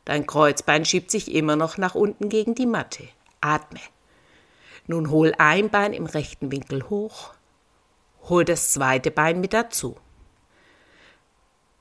Dein 0.06 0.26
Kreuzbein 0.26 0.86
schiebt 0.86 1.10
sich 1.10 1.34
immer 1.34 1.54
noch 1.54 1.76
nach 1.76 1.94
unten 1.94 2.30
gegen 2.30 2.54
die 2.54 2.64
Matte. 2.64 3.06
Atme. 3.42 3.80
Nun 4.86 5.10
hol 5.10 5.34
ein 5.36 5.68
Bein 5.68 5.92
im 5.92 6.06
rechten 6.06 6.50
Winkel 6.50 6.88
hoch. 6.88 7.34
Hol 8.22 8.46
das 8.46 8.72
zweite 8.72 9.10
Bein 9.10 9.38
mit 9.38 9.52
dazu. 9.52 9.98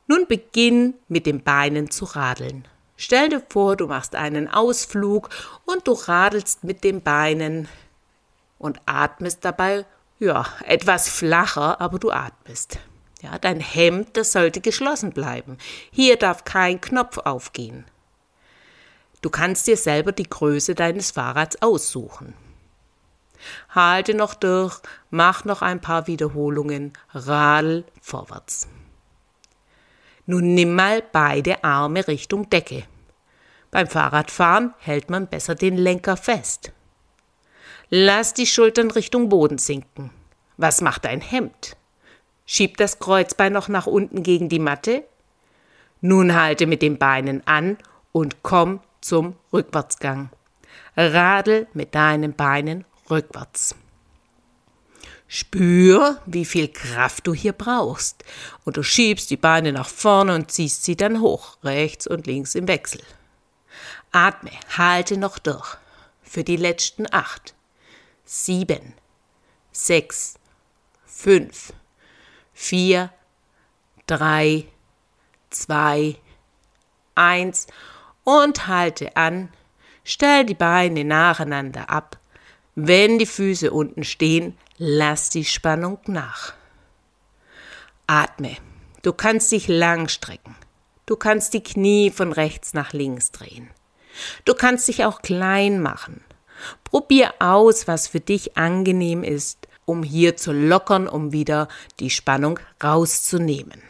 Nun 0.05 0.27
beginn 0.27 0.95
mit 1.07 1.25
den 1.25 1.41
Beinen 1.41 1.89
zu 1.89 2.03
radeln. 2.03 2.67
Stell 2.97 3.29
dir 3.29 3.41
vor, 3.47 3.77
du 3.77 3.87
machst 3.87 4.13
einen 4.13 4.49
Ausflug 4.49 5.29
und 5.63 5.87
du 5.87 5.93
radelst 5.93 6.65
mit 6.65 6.83
den 6.83 7.01
Beinen 7.01 7.69
und 8.59 8.81
atmest 8.87 9.45
dabei, 9.45 9.85
ja, 10.19 10.47
etwas 10.65 11.07
flacher, 11.07 11.79
aber 11.79 11.97
du 11.97 12.11
atmest. 12.11 12.77
Ja, 13.23 13.39
dein 13.39 13.61
Hemd, 13.61 14.17
das 14.17 14.33
sollte 14.33 14.59
geschlossen 14.59 15.13
bleiben. 15.13 15.57
Hier 15.91 16.17
darf 16.17 16.43
kein 16.43 16.81
Knopf 16.81 17.19
aufgehen. 17.19 17.85
Du 19.21 19.29
kannst 19.29 19.65
dir 19.65 19.77
selber 19.77 20.11
die 20.11 20.29
Größe 20.29 20.75
deines 20.75 21.11
Fahrrads 21.11 21.61
aussuchen. 21.61 22.33
Halte 23.69 24.13
noch 24.13 24.33
durch, 24.33 24.77
mach 25.09 25.45
noch 25.45 25.61
ein 25.61 25.79
paar 25.79 26.07
Wiederholungen, 26.07 26.91
radel 27.13 27.85
vorwärts. 28.01 28.67
Nun 30.25 30.53
nimm 30.53 30.75
mal 30.75 31.01
beide 31.01 31.63
Arme 31.63 32.05
Richtung 32.05 32.49
Decke. 32.49 32.83
Beim 33.71 33.87
Fahrradfahren 33.87 34.73
hält 34.79 35.09
man 35.09 35.27
besser 35.27 35.55
den 35.55 35.77
Lenker 35.77 36.17
fest. 36.17 36.73
Lass 37.89 38.33
die 38.33 38.47
Schultern 38.47 38.91
Richtung 38.91 39.29
Boden 39.29 39.59
sinken. 39.59 40.11
Was 40.57 40.81
macht 40.81 41.05
dein 41.05 41.21
Hemd? 41.21 41.77
Schieb 42.45 42.77
das 42.77 42.99
Kreuzbein 42.99 43.53
noch 43.53 43.67
nach 43.67 43.87
unten 43.87 44.23
gegen 44.23 44.49
die 44.49 44.59
Matte. 44.59 45.03
Nun 46.01 46.35
halte 46.35 46.67
mit 46.67 46.81
den 46.81 46.97
Beinen 46.97 47.45
an 47.47 47.77
und 48.11 48.43
komm 48.43 48.81
zum 49.01 49.35
Rückwärtsgang. 49.51 50.29
Radel 50.95 51.67
mit 51.73 51.95
deinen 51.95 52.33
Beinen 52.33 52.85
rückwärts. 53.09 53.75
Spür, 55.27 56.21
wie 56.25 56.45
viel 56.45 56.67
Kraft 56.67 57.25
du 57.25 57.33
hier 57.33 57.53
brauchst. 57.53 58.23
Und 58.65 58.77
du 58.77 58.83
schiebst 58.83 59.31
die 59.31 59.37
Beine 59.37 59.73
nach 59.73 59.87
vorne 59.87 60.35
und 60.35 60.51
ziehst 60.51 60.83
sie 60.83 60.95
dann 60.95 61.21
hoch, 61.21 61.57
rechts 61.63 62.05
und 62.05 62.27
links 62.27 62.53
im 62.53 62.67
Wechsel. 62.67 63.01
Atme, 64.11 64.51
halte 64.77 65.17
noch 65.17 65.39
durch. 65.39 65.77
Für 66.21 66.43
die 66.43 66.55
letzten 66.55 67.11
acht, 67.11 67.55
sieben, 68.25 68.93
sechs, 69.71 70.35
fünf, 71.05 71.73
vier, 72.53 73.11
drei, 74.07 74.65
zwei, 75.49 76.15
eins 77.15 77.67
und 78.23 78.67
halte 78.67 79.15
an. 79.15 79.49
Stell 80.03 80.45
die 80.45 80.53
Beine 80.53 81.03
nacheinander 81.03 81.89
ab. 81.89 82.17
Wenn 82.75 83.19
die 83.19 83.25
Füße 83.25 83.71
unten 83.71 84.03
stehen, 84.03 84.57
Lass 84.85 85.29
die 85.29 85.45
Spannung 85.45 85.99
nach. 86.07 86.53
Atme. 88.07 88.57
Du 89.03 89.13
kannst 89.13 89.51
dich 89.51 89.67
lang 89.67 90.07
strecken. 90.07 90.55
Du 91.05 91.15
kannst 91.15 91.53
die 91.53 91.61
Knie 91.61 92.09
von 92.09 92.31
rechts 92.31 92.73
nach 92.73 92.91
links 92.91 93.31
drehen. 93.31 93.69
Du 94.45 94.55
kannst 94.55 94.87
dich 94.87 95.05
auch 95.05 95.21
klein 95.21 95.79
machen. 95.79 96.23
Probier 96.83 97.35
aus, 97.39 97.87
was 97.87 98.07
für 98.07 98.19
dich 98.19 98.57
angenehm 98.57 99.23
ist, 99.23 99.67
um 99.85 100.03
hier 100.03 100.37
zu 100.37 100.51
lockern, 100.51 101.07
um 101.07 101.31
wieder 101.31 101.67
die 101.99 102.09
Spannung 102.09 102.59
rauszunehmen. 102.83 103.81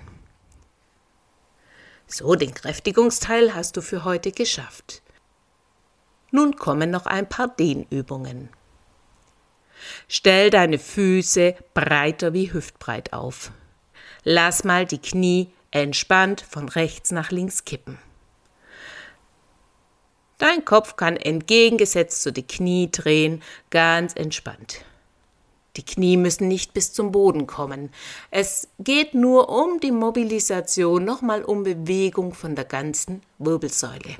So, 2.07 2.35
den 2.35 2.53
Kräftigungsteil 2.53 3.55
hast 3.55 3.77
du 3.77 3.81
für 3.81 4.03
heute 4.03 4.31
geschafft. 4.31 5.01
Nun 6.31 6.55
kommen 6.55 6.89
noch 6.89 7.05
ein 7.05 7.27
paar 7.27 7.47
Dehnübungen. 7.47 8.49
Stell 10.07 10.49
deine 10.49 10.79
Füße 10.79 11.55
breiter 11.73 12.33
wie 12.33 12.53
hüftbreit 12.53 13.13
auf. 13.13 13.51
Lass 14.23 14.63
mal 14.63 14.85
die 14.85 15.01
Knie 15.01 15.51
entspannt 15.71 16.45
von 16.47 16.69
rechts 16.69 17.11
nach 17.11 17.31
links 17.31 17.65
kippen. 17.65 17.97
Dein 20.37 20.65
Kopf 20.65 20.95
kann 20.95 21.17
entgegengesetzt 21.17 22.21
zu 22.21 22.31
den 22.31 22.47
Knie 22.47 22.89
drehen, 22.91 23.41
ganz 23.69 24.13
entspannt. 24.15 24.85
Die 25.75 25.85
Knie 25.85 26.17
müssen 26.17 26.47
nicht 26.47 26.73
bis 26.73 26.93
zum 26.93 27.11
Boden 27.11 27.47
kommen. 27.47 27.91
Es 28.29 28.67
geht 28.79 29.15
nur 29.15 29.49
um 29.49 29.79
die 29.79 29.91
Mobilisation, 29.91 31.03
nochmal 31.03 31.43
um 31.43 31.63
Bewegung 31.63 32.33
von 32.33 32.55
der 32.55 32.65
ganzen 32.65 33.23
Wirbelsäule. 33.39 34.17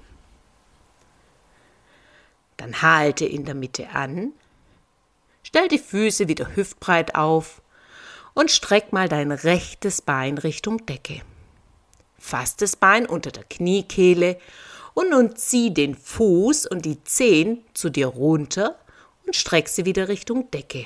Dann 2.57 2.81
halte 2.81 3.25
in 3.25 3.45
der 3.45 3.55
Mitte 3.55 3.89
an, 3.89 4.33
Stell 5.43 5.67
die 5.67 5.77
Füße 5.77 6.27
wieder 6.27 6.55
hüftbreit 6.55 7.15
auf 7.15 7.61
und 8.33 8.49
streck 8.49 8.93
mal 8.93 9.07
dein 9.09 9.31
rechtes 9.31 10.01
Bein 10.01 10.37
Richtung 10.37 10.85
Decke. 10.85 11.21
Fass 12.17 12.55
das 12.55 12.75
Bein 12.75 13.05
unter 13.05 13.31
der 13.31 13.43
Kniekehle 13.43 14.39
und 14.93 15.11
nun 15.11 15.35
zieh 15.35 15.73
den 15.73 15.95
Fuß 15.95 16.65
und 16.65 16.85
die 16.85 17.03
Zehen 17.03 17.63
zu 17.73 17.89
dir 17.89 18.07
runter 18.07 18.79
und 19.25 19.35
streck 19.35 19.67
sie 19.67 19.85
wieder 19.85 20.07
Richtung 20.07 20.49
Decke. 20.49 20.85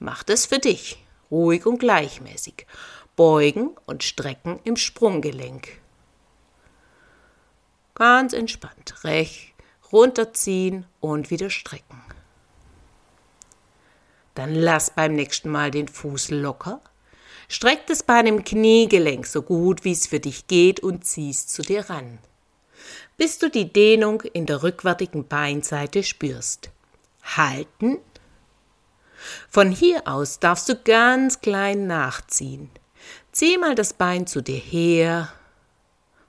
Mach 0.00 0.24
das 0.24 0.46
für 0.46 0.58
dich, 0.58 0.98
ruhig 1.30 1.64
und 1.64 1.78
gleichmäßig. 1.78 2.66
Beugen 3.14 3.76
und 3.86 4.02
strecken 4.02 4.58
im 4.64 4.76
Sprunggelenk. 4.76 5.68
Ganz 7.94 8.32
entspannt, 8.32 9.04
recht 9.04 9.50
runterziehen 9.92 10.86
und 11.00 11.30
wieder 11.30 11.50
strecken. 11.50 12.00
Dann 14.34 14.54
lass 14.54 14.90
beim 14.90 15.14
nächsten 15.14 15.50
Mal 15.50 15.70
den 15.70 15.88
Fuß 15.88 16.30
locker. 16.30 16.80
Streck 17.48 17.86
das 17.88 18.02
Bein 18.04 18.26
im 18.26 18.44
Kniegelenk 18.44 19.26
so 19.26 19.42
gut 19.42 19.84
wie 19.84 19.92
es 19.92 20.06
für 20.06 20.20
dich 20.20 20.46
geht 20.46 20.80
und 20.80 21.04
ziehst 21.04 21.50
zu 21.50 21.62
dir 21.62 21.90
ran, 21.90 22.18
bis 23.16 23.38
du 23.38 23.50
die 23.50 23.72
Dehnung 23.72 24.22
in 24.22 24.46
der 24.46 24.62
rückwärtigen 24.62 25.26
Beinseite 25.26 26.02
spürst. 26.02 26.70
Halten. 27.22 27.98
Von 29.48 29.70
hier 29.70 30.06
aus 30.06 30.38
darfst 30.38 30.68
du 30.68 30.76
ganz 30.76 31.40
klein 31.40 31.86
nachziehen. 31.86 32.70
Zieh 33.32 33.58
mal 33.58 33.74
das 33.74 33.92
Bein 33.92 34.26
zu 34.26 34.42
dir 34.42 34.58
her. 34.58 35.32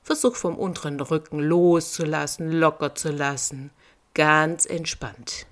Versuch 0.04 0.36
vom 0.36 0.58
unteren 0.58 1.00
Rücken 1.00 1.40
loszulassen, 1.40 2.52
locker 2.52 2.96
zu 2.96 3.12
lassen, 3.12 3.72
ganz 4.14 4.66
entspannt. 4.66 5.46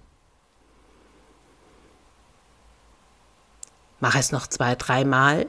Mach 3.99 4.15
es 4.15 4.31
noch 4.31 4.47
zwei, 4.47 4.75
dreimal. 4.75 5.47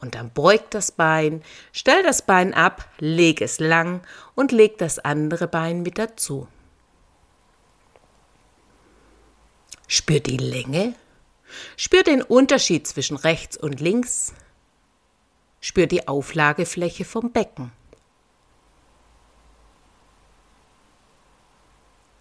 Und 0.00 0.14
dann 0.14 0.30
beug 0.30 0.70
das 0.70 0.92
Bein, 0.92 1.42
stell 1.72 2.02
das 2.02 2.22
Bein 2.22 2.54
ab, 2.54 2.88
leg 2.98 3.40
es 3.40 3.58
lang 3.58 4.02
und 4.34 4.52
leg 4.52 4.78
das 4.78 4.98
andere 4.98 5.48
Bein 5.48 5.82
mit 5.82 5.98
dazu. 5.98 6.48
Spür 9.88 10.20
die 10.20 10.36
Länge, 10.36 10.94
spür 11.76 12.02
den 12.02 12.22
Unterschied 12.22 12.86
zwischen 12.86 13.16
rechts 13.16 13.56
und 13.56 13.80
links, 13.80 14.34
spür 15.60 15.86
die 15.86 16.08
Auflagefläche 16.08 17.04
vom 17.04 17.32
Becken. 17.32 17.72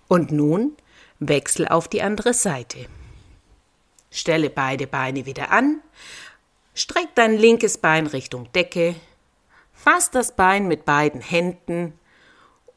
Und 0.07 0.31
nun 0.31 0.77
wechsel 1.19 1.67
auf 1.67 1.87
die 1.87 2.01
andere 2.01 2.33
Seite. 2.33 2.87
Stelle 4.11 4.49
beide 4.49 4.85
Beine 4.85 5.25
wieder 5.25 5.51
an, 5.51 5.81
streck 6.75 7.15
dein 7.15 7.35
linkes 7.35 7.79
Bein 7.79 8.05
Richtung 8.05 8.51
Decke, 8.53 8.95
fass 9.73 10.11
das 10.11 10.35
Bein 10.35 10.67
mit 10.67 10.85
beiden 10.85 11.21
Händen 11.21 11.99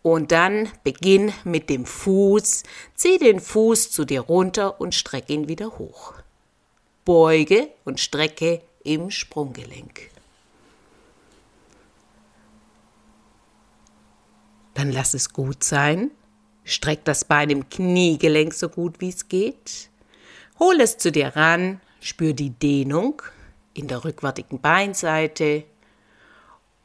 und 0.02 0.32
dann 0.32 0.68
beginn 0.84 1.32
mit 1.44 1.70
dem 1.70 1.84
Fuß, 1.84 2.62
zieh 2.94 3.18
den 3.18 3.40
Fuß 3.40 3.90
zu 3.90 4.04
dir 4.04 4.20
runter 4.20 4.80
und 4.80 4.94
streck 4.94 5.28
ihn 5.28 5.48
wieder 5.48 5.78
hoch. 5.78 6.14
Beuge 7.04 7.68
und 7.84 8.00
strecke 8.00 8.62
im 8.84 9.11
Sprunggelenk. 9.11 10.11
Dann 14.74 14.92
lass 14.92 15.14
es 15.14 15.32
gut 15.32 15.64
sein. 15.64 16.12
Streck 16.64 17.04
das 17.04 17.24
Bein 17.24 17.50
im 17.50 17.68
Kniegelenk 17.68 18.52
so 18.54 18.68
gut 18.68 19.00
wie 19.00 19.08
es 19.08 19.28
geht. 19.28 19.90
Hol 20.58 20.80
es 20.80 20.98
zu 20.98 21.11
dir 21.11 21.34
ran, 21.34 21.80
spür 22.00 22.32
die 22.32 22.50
Dehnung 22.50 23.22
in 23.74 23.88
der 23.88 24.04
rückwärtigen 24.04 24.61
Beinseite 24.61 25.64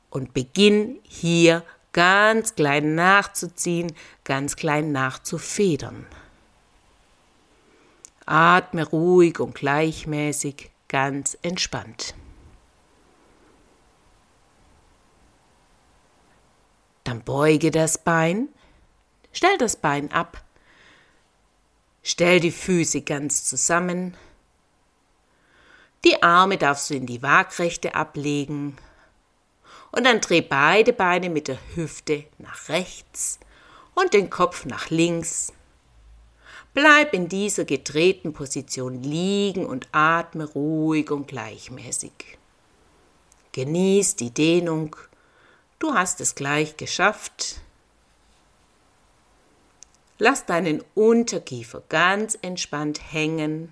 und 0.09 0.33
beginn 0.33 0.99
hier 1.03 1.63
ganz 1.93 2.55
klein 2.55 2.95
nachzuziehen, 2.95 3.93
ganz 4.23 4.55
klein 4.55 4.91
nachzufedern. 4.91 6.05
Atme 8.25 8.87
ruhig 8.87 9.39
und 9.39 9.55
gleichmäßig, 9.55 10.71
ganz 10.87 11.37
entspannt. 11.41 12.15
Dann 17.03 17.21
beuge 17.21 17.71
das 17.71 17.97
Bein, 17.97 18.49
stell 19.31 19.57
das 19.57 19.75
Bein 19.75 20.11
ab 20.11 20.43
Stell 22.05 22.41
die 22.41 22.51
Füße 22.51 23.01
ganz 23.01 23.45
zusammen. 23.45 24.15
Die 26.03 26.21
Arme 26.21 26.57
darfst 26.57 26.89
du 26.89 26.95
in 26.95 27.05
die 27.05 27.23
Waagrechte 27.23 27.95
ablegen. 27.95 28.77
Und 29.93 30.05
dann 30.05 30.21
dreh 30.21 30.41
beide 30.41 30.91
Beine 30.91 31.29
mit 31.29 31.47
der 31.47 31.59
Hüfte 31.75 32.23
nach 32.39 32.67
rechts 32.67 33.39
und 33.93 34.15
den 34.15 34.31
Kopf 34.31 34.65
nach 34.65 34.89
links. 34.89 35.53
Bleib 36.73 37.13
in 37.13 37.29
dieser 37.29 37.63
gedrehten 37.63 38.33
Position 38.33 39.03
liegen 39.03 39.67
und 39.67 39.87
atme 39.91 40.45
ruhig 40.45 41.11
und 41.11 41.27
gleichmäßig. 41.27 42.11
Genieß 43.51 44.15
die 44.15 44.31
Dehnung. 44.31 44.95
Du 45.77 45.93
hast 45.93 46.21
es 46.21 46.33
gleich 46.33 46.75
geschafft. 46.75 47.61
Lass 50.17 50.47
deinen 50.47 50.83
Unterkiefer 50.95 51.83
ganz 51.89 52.35
entspannt 52.41 53.13
hängen. 53.13 53.71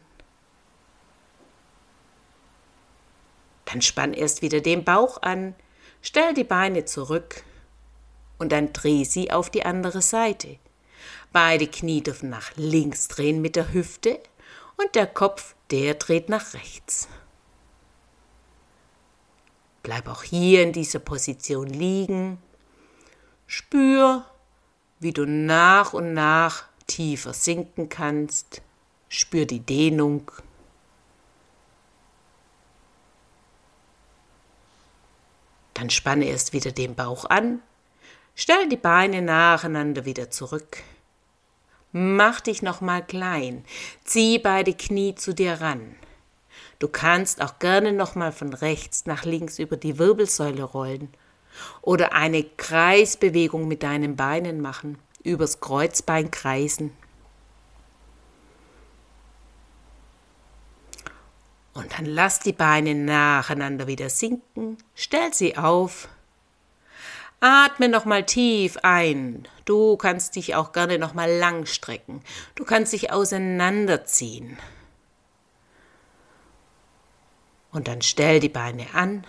Dann 3.65 3.81
spann 3.81 4.13
erst 4.13 4.43
wieder 4.43 4.61
den 4.61 4.83
Bauch 4.83 5.23
an, 5.23 5.55
stell 6.01 6.33
die 6.33 6.43
Beine 6.43 6.85
zurück 6.85 7.43
und 8.37 8.51
dann 8.51 8.73
dreh 8.73 9.03
sie 9.03 9.31
auf 9.31 9.49
die 9.49 9.65
andere 9.65 10.01
Seite. 10.01 10.57
Beide 11.31 11.67
Knie 11.67 12.01
dürfen 12.01 12.29
nach 12.29 12.51
links 12.55 13.07
drehen 13.07 13.41
mit 13.41 13.55
der 13.55 13.73
Hüfte 13.73 14.19
und 14.77 14.95
der 14.95 15.07
Kopf, 15.07 15.55
der 15.69 15.95
dreht 15.95 16.27
nach 16.29 16.53
rechts. 16.53 17.07
Bleib 19.83 20.07
auch 20.07 20.23
hier 20.23 20.63
in 20.63 20.73
dieser 20.73 20.99
Position 20.99 21.67
liegen. 21.67 22.37
Spür, 23.47 24.25
wie 24.99 25.13
du 25.13 25.25
nach 25.25 25.93
und 25.93 26.13
nach 26.13 26.65
tiefer 26.87 27.33
sinken 27.33 27.89
kannst. 27.89 28.61
Spür 29.09 29.45
die 29.45 29.59
Dehnung. 29.59 30.31
Dann 35.81 35.89
spanne 35.89 36.25
erst 36.25 36.53
wieder 36.53 36.71
den 36.71 36.93
Bauch 36.93 37.25
an. 37.25 37.59
Stell 38.35 38.69
die 38.69 38.77
Beine 38.77 39.23
nacheinander 39.23 40.05
wieder 40.05 40.29
zurück. 40.29 40.77
Mach 41.91 42.39
dich 42.39 42.61
nochmal 42.61 43.03
klein. 43.03 43.65
Zieh 44.03 44.37
beide 44.37 44.75
Knie 44.75 45.15
zu 45.15 45.33
dir 45.33 45.53
ran. 45.53 45.95
Du 46.77 46.87
kannst 46.87 47.41
auch 47.41 47.57
gerne 47.57 47.93
nochmal 47.93 48.31
von 48.31 48.53
rechts 48.53 49.07
nach 49.07 49.25
links 49.25 49.57
über 49.57 49.75
die 49.75 49.97
Wirbelsäule 49.97 50.61
rollen 50.61 51.09
oder 51.81 52.13
eine 52.13 52.43
Kreisbewegung 52.43 53.67
mit 53.67 53.81
deinen 53.81 54.15
Beinen 54.15 54.61
machen, 54.61 54.99
übers 55.23 55.61
Kreuzbein 55.61 56.29
kreisen. 56.29 56.91
Und 61.73 61.97
dann 61.97 62.05
lass 62.05 62.39
die 62.39 62.53
Beine 62.53 62.95
nacheinander 62.95 63.87
wieder 63.87 64.09
sinken, 64.09 64.77
stell 64.93 65.33
sie 65.33 65.57
auf. 65.57 66.09
Atme 67.39 67.89
nochmal 67.89 68.25
tief 68.25 68.77
ein. 68.83 69.47
Du 69.65 69.97
kannst 69.97 70.35
dich 70.35 70.55
auch 70.55 70.73
gerne 70.73 70.99
nochmal 70.99 71.31
lang 71.31 71.65
strecken. 71.65 72.21
Du 72.55 72.65
kannst 72.65 72.93
dich 72.93 73.11
auseinanderziehen. 73.11 74.57
Und 77.71 77.87
dann 77.87 78.01
stell 78.01 78.39
die 78.39 78.49
Beine 78.49 78.85
an, 78.93 79.25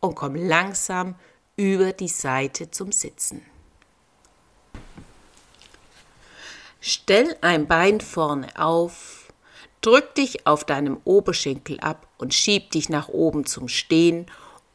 und 0.00 0.14
komm 0.14 0.34
langsam 0.34 1.16
über 1.56 1.92
die 1.92 2.08
Seite 2.08 2.70
zum 2.70 2.92
Sitzen. 2.92 3.44
Stell 6.80 7.36
ein 7.40 7.66
Bein 7.66 8.00
vorne 8.00 8.48
auf, 8.56 9.17
drück 9.80 10.14
dich 10.14 10.46
auf 10.46 10.64
deinem 10.64 10.98
Oberschenkel 11.04 11.80
ab 11.80 12.06
und 12.18 12.34
schieb 12.34 12.70
dich 12.70 12.88
nach 12.88 13.08
oben 13.08 13.46
zum 13.46 13.68
Stehen 13.68 14.26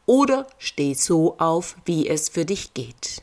oder 0.06 0.48
steh 0.58 0.94
so 0.94 1.38
auf, 1.38 1.76
wie 1.86 2.08
es 2.08 2.30
für 2.30 2.46
dich 2.46 2.74
geht. 2.74 3.22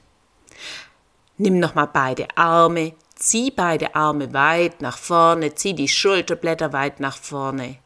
Nimm 1.36 1.58
nochmal 1.58 1.88
beide 1.92 2.28
Arme, 2.36 2.92
zieh 3.14 3.50
beide 3.50 3.94
Arme 3.94 4.32
weit 4.32 4.82
nach 4.82 4.98
vorne, 4.98 5.54
zieh 5.54 5.74
die 5.74 5.88
Schulterblätter 5.88 6.72
weit 6.72 7.00
nach 7.00 7.16
vorne. 7.16 7.78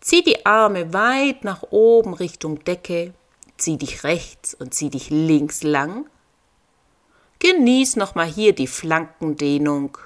Zieh 0.00 0.22
die 0.22 0.46
Arme 0.46 0.92
weit 0.92 1.44
nach 1.44 1.62
oben 1.70 2.14
Richtung 2.14 2.64
Decke 2.64 3.12
zieh 3.60 3.76
dich 3.76 4.04
rechts 4.04 4.54
und 4.54 4.74
zieh 4.74 4.90
dich 4.90 5.10
links 5.10 5.62
lang. 5.62 6.06
Genieß 7.38 7.96
nochmal 7.96 8.26
hier 8.26 8.54
die 8.54 8.66
Flankendehnung. 8.66 9.96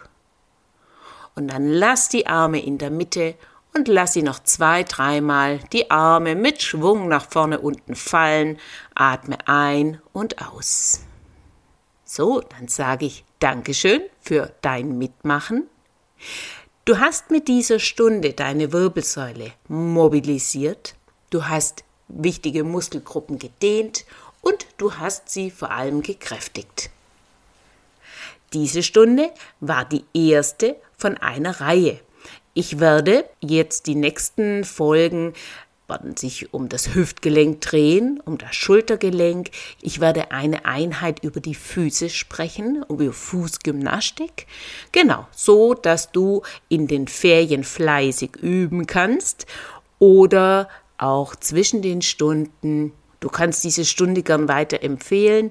Und 1.35 1.49
dann 1.49 1.69
lass 1.69 2.09
die 2.09 2.27
Arme 2.27 2.65
in 2.65 2.79
der 2.79 2.91
Mitte 2.91 3.35
und 3.75 3.89
lass 3.89 4.13
sie 4.13 4.23
noch 4.23 4.43
zwei, 4.43 4.85
dreimal 4.85 5.59
die 5.73 5.91
Arme 5.91 6.37
mit 6.37 6.63
Schwung 6.63 7.09
nach 7.09 7.29
vorne 7.29 7.61
unten 7.61 7.97
fallen. 7.97 8.59
Atme 8.95 9.37
ein 9.47 10.01
und 10.13 10.41
aus. 10.41 11.01
So, 12.05 12.41
dann 12.41 12.69
sage 12.69 13.07
ich 13.07 13.25
Dankeschön 13.41 14.03
für 14.21 14.53
dein 14.63 14.97
Mitmachen. 14.97 15.65
Du 16.85 16.99
hast 16.99 17.31
mit 17.31 17.49
dieser 17.49 17.81
Stunde 17.81 18.33
deine 18.35 18.73
Wirbelsäule 18.73 19.53
mobilisiert. 19.69 20.95
Du 21.31 21.47
hast 21.47 21.83
wichtige 22.09 22.63
Muskelgruppen 22.63 23.39
gedehnt 23.39 24.05
und 24.41 24.67
du 24.77 24.95
hast 24.95 25.31
sie 25.31 25.51
vor 25.51 25.71
allem 25.71 26.03
gekräftigt. 26.03 26.91
Diese 28.53 28.85
Stunde 28.85 29.33
war 29.61 29.85
die 29.85 30.05
erste 30.15 30.77
von 31.05 31.19
einer 31.19 31.61
Reihe. 31.61 32.01
Ich 32.55 32.81
werde 32.81 33.27
jetzt 33.43 33.89
die 33.89 33.95
nächsten 33.95 34.65
Folgen 34.65 35.35
werden 35.87 36.17
sich 36.17 36.55
um 36.55 36.71
das 36.71 36.95
Hüftgelenk 36.95 37.61
drehen, 37.61 38.23
um 38.25 38.39
das 38.39 38.55
Schultergelenk. 38.55 39.51
Ich 39.83 40.01
werde 40.01 40.31
eine 40.31 40.65
Einheit 40.65 41.23
über 41.23 41.41
die 41.41 41.55
Füße 41.55 42.09
sprechen, 42.09 42.87
über 42.89 43.13
Fußgymnastik. 43.13 44.47
Genau, 44.93 45.27
so 45.31 45.75
dass 45.75 46.11
du 46.11 46.41
in 46.71 46.87
den 46.87 47.07
Ferien 47.07 47.65
fleißig 47.65 48.37
üben 48.37 48.87
kannst 48.87 49.45
oder 49.99 50.71
auch 50.97 51.37
zwischen 51.37 51.83
den 51.83 52.01
Stunden. 52.01 52.95
Du 53.21 53.29
kannst 53.29 53.63
diese 53.63 53.85
Stunde 53.85 54.23
gern 54.23 54.49
weiterempfehlen. 54.49 55.51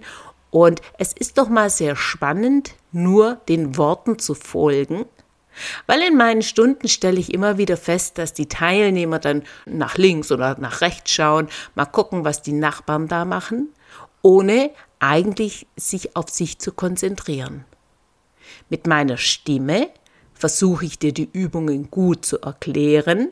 Und 0.50 0.82
es 0.98 1.14
ist 1.14 1.38
doch 1.38 1.50
mal 1.50 1.70
sehr 1.70 1.96
spannend, 1.96 2.74
nur 2.92 3.36
den 3.48 3.78
Worten 3.78 4.18
zu 4.18 4.34
folgen 4.34 5.06
weil 5.88 6.02
in 6.02 6.18
meinen 6.18 6.42
Stunden 6.42 6.88
stelle 6.88 7.20
ich 7.20 7.34
immer 7.34 7.58
wieder 7.58 7.78
fest, 7.78 8.18
dass 8.18 8.34
die 8.34 8.48
Teilnehmer 8.48 9.20
dann 9.20 9.44
nach 9.66 9.98
links 9.98 10.32
oder 10.32 10.58
nach 10.60 10.82
rechts 10.82 11.12
schauen, 11.12 11.48
mal 11.76 11.86
gucken, 11.86 12.26
was 12.26 12.42
die 12.42 12.54
Nachbarn 12.54 13.08
da 13.08 13.26
machen, 13.26 13.70
ohne 14.22 14.72
eigentlich 15.00 15.68
sich 15.76 16.16
auf 16.16 16.30
sich 16.30 16.60
zu 16.60 16.72
konzentrieren. 16.72 17.66
Mit 18.70 18.88
meiner 18.88 19.18
Stimme 19.18 19.90
versuche 20.34 20.86
ich 20.86 21.00
dir 21.00 21.14
die 21.14 21.30
Übungen 21.32 21.92
gut 21.92 22.26
zu 22.26 22.40
erklären 22.42 23.30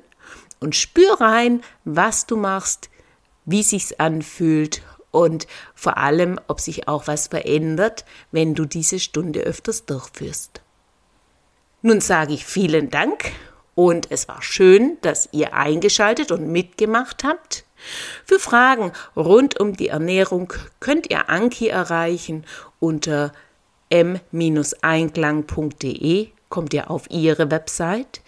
und 0.59 0.75
spür 0.75 1.19
rein, 1.19 1.61
was 1.83 2.25
du 2.25 2.37
machst, 2.37 2.89
wie 3.45 3.63
sich's 3.63 3.93
anfühlt 3.93 4.81
und 5.11 5.47
vor 5.75 5.97
allem, 5.97 6.39
ob 6.47 6.61
sich 6.61 6.87
auch 6.87 7.07
was 7.07 7.27
verändert, 7.27 8.05
wenn 8.31 8.55
du 8.55 8.65
diese 8.65 8.99
Stunde 8.99 9.41
öfters 9.41 9.85
durchführst. 9.85 10.60
Nun 11.81 12.01
sage 12.01 12.33
ich 12.33 12.45
vielen 12.45 12.89
Dank 12.89 13.31
und 13.75 14.11
es 14.11 14.27
war 14.27 14.43
schön, 14.43 14.97
dass 15.01 15.29
ihr 15.31 15.53
eingeschaltet 15.53 16.31
und 16.31 16.47
mitgemacht 16.47 17.23
habt. 17.23 17.63
Für 18.25 18.39
Fragen 18.39 18.91
rund 19.15 19.59
um 19.59 19.75
die 19.75 19.87
Ernährung 19.87 20.53
könnt 20.79 21.09
ihr 21.09 21.29
Anki 21.29 21.69
erreichen 21.69 22.45
unter 22.79 23.31
m-einklang.de 23.89 26.27
kommt 26.49 26.73
ihr 26.73 26.91
auf 26.91 27.09
ihre 27.09 27.49
Website 27.49 28.21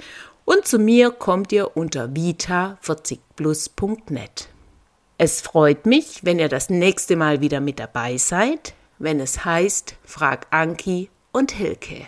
und 0.45 0.65
zu 0.65 0.79
mir 0.79 1.11
kommt 1.11 1.51
ihr 1.51 1.77
unter 1.77 2.05
vita40plus.net. 2.05 4.47
Es 5.17 5.41
freut 5.41 5.85
mich, 5.85 6.25
wenn 6.25 6.39
ihr 6.39 6.49
das 6.49 6.71
nächste 6.71 7.15
Mal 7.15 7.41
wieder 7.41 7.59
mit 7.59 7.77
dabei 7.79 8.17
seid, 8.17 8.73
wenn 8.97 9.19
es 9.19 9.45
heißt 9.45 9.97
Frag 10.03 10.47
Anki 10.49 11.11
und 11.31 11.51
Hilke. 11.51 12.07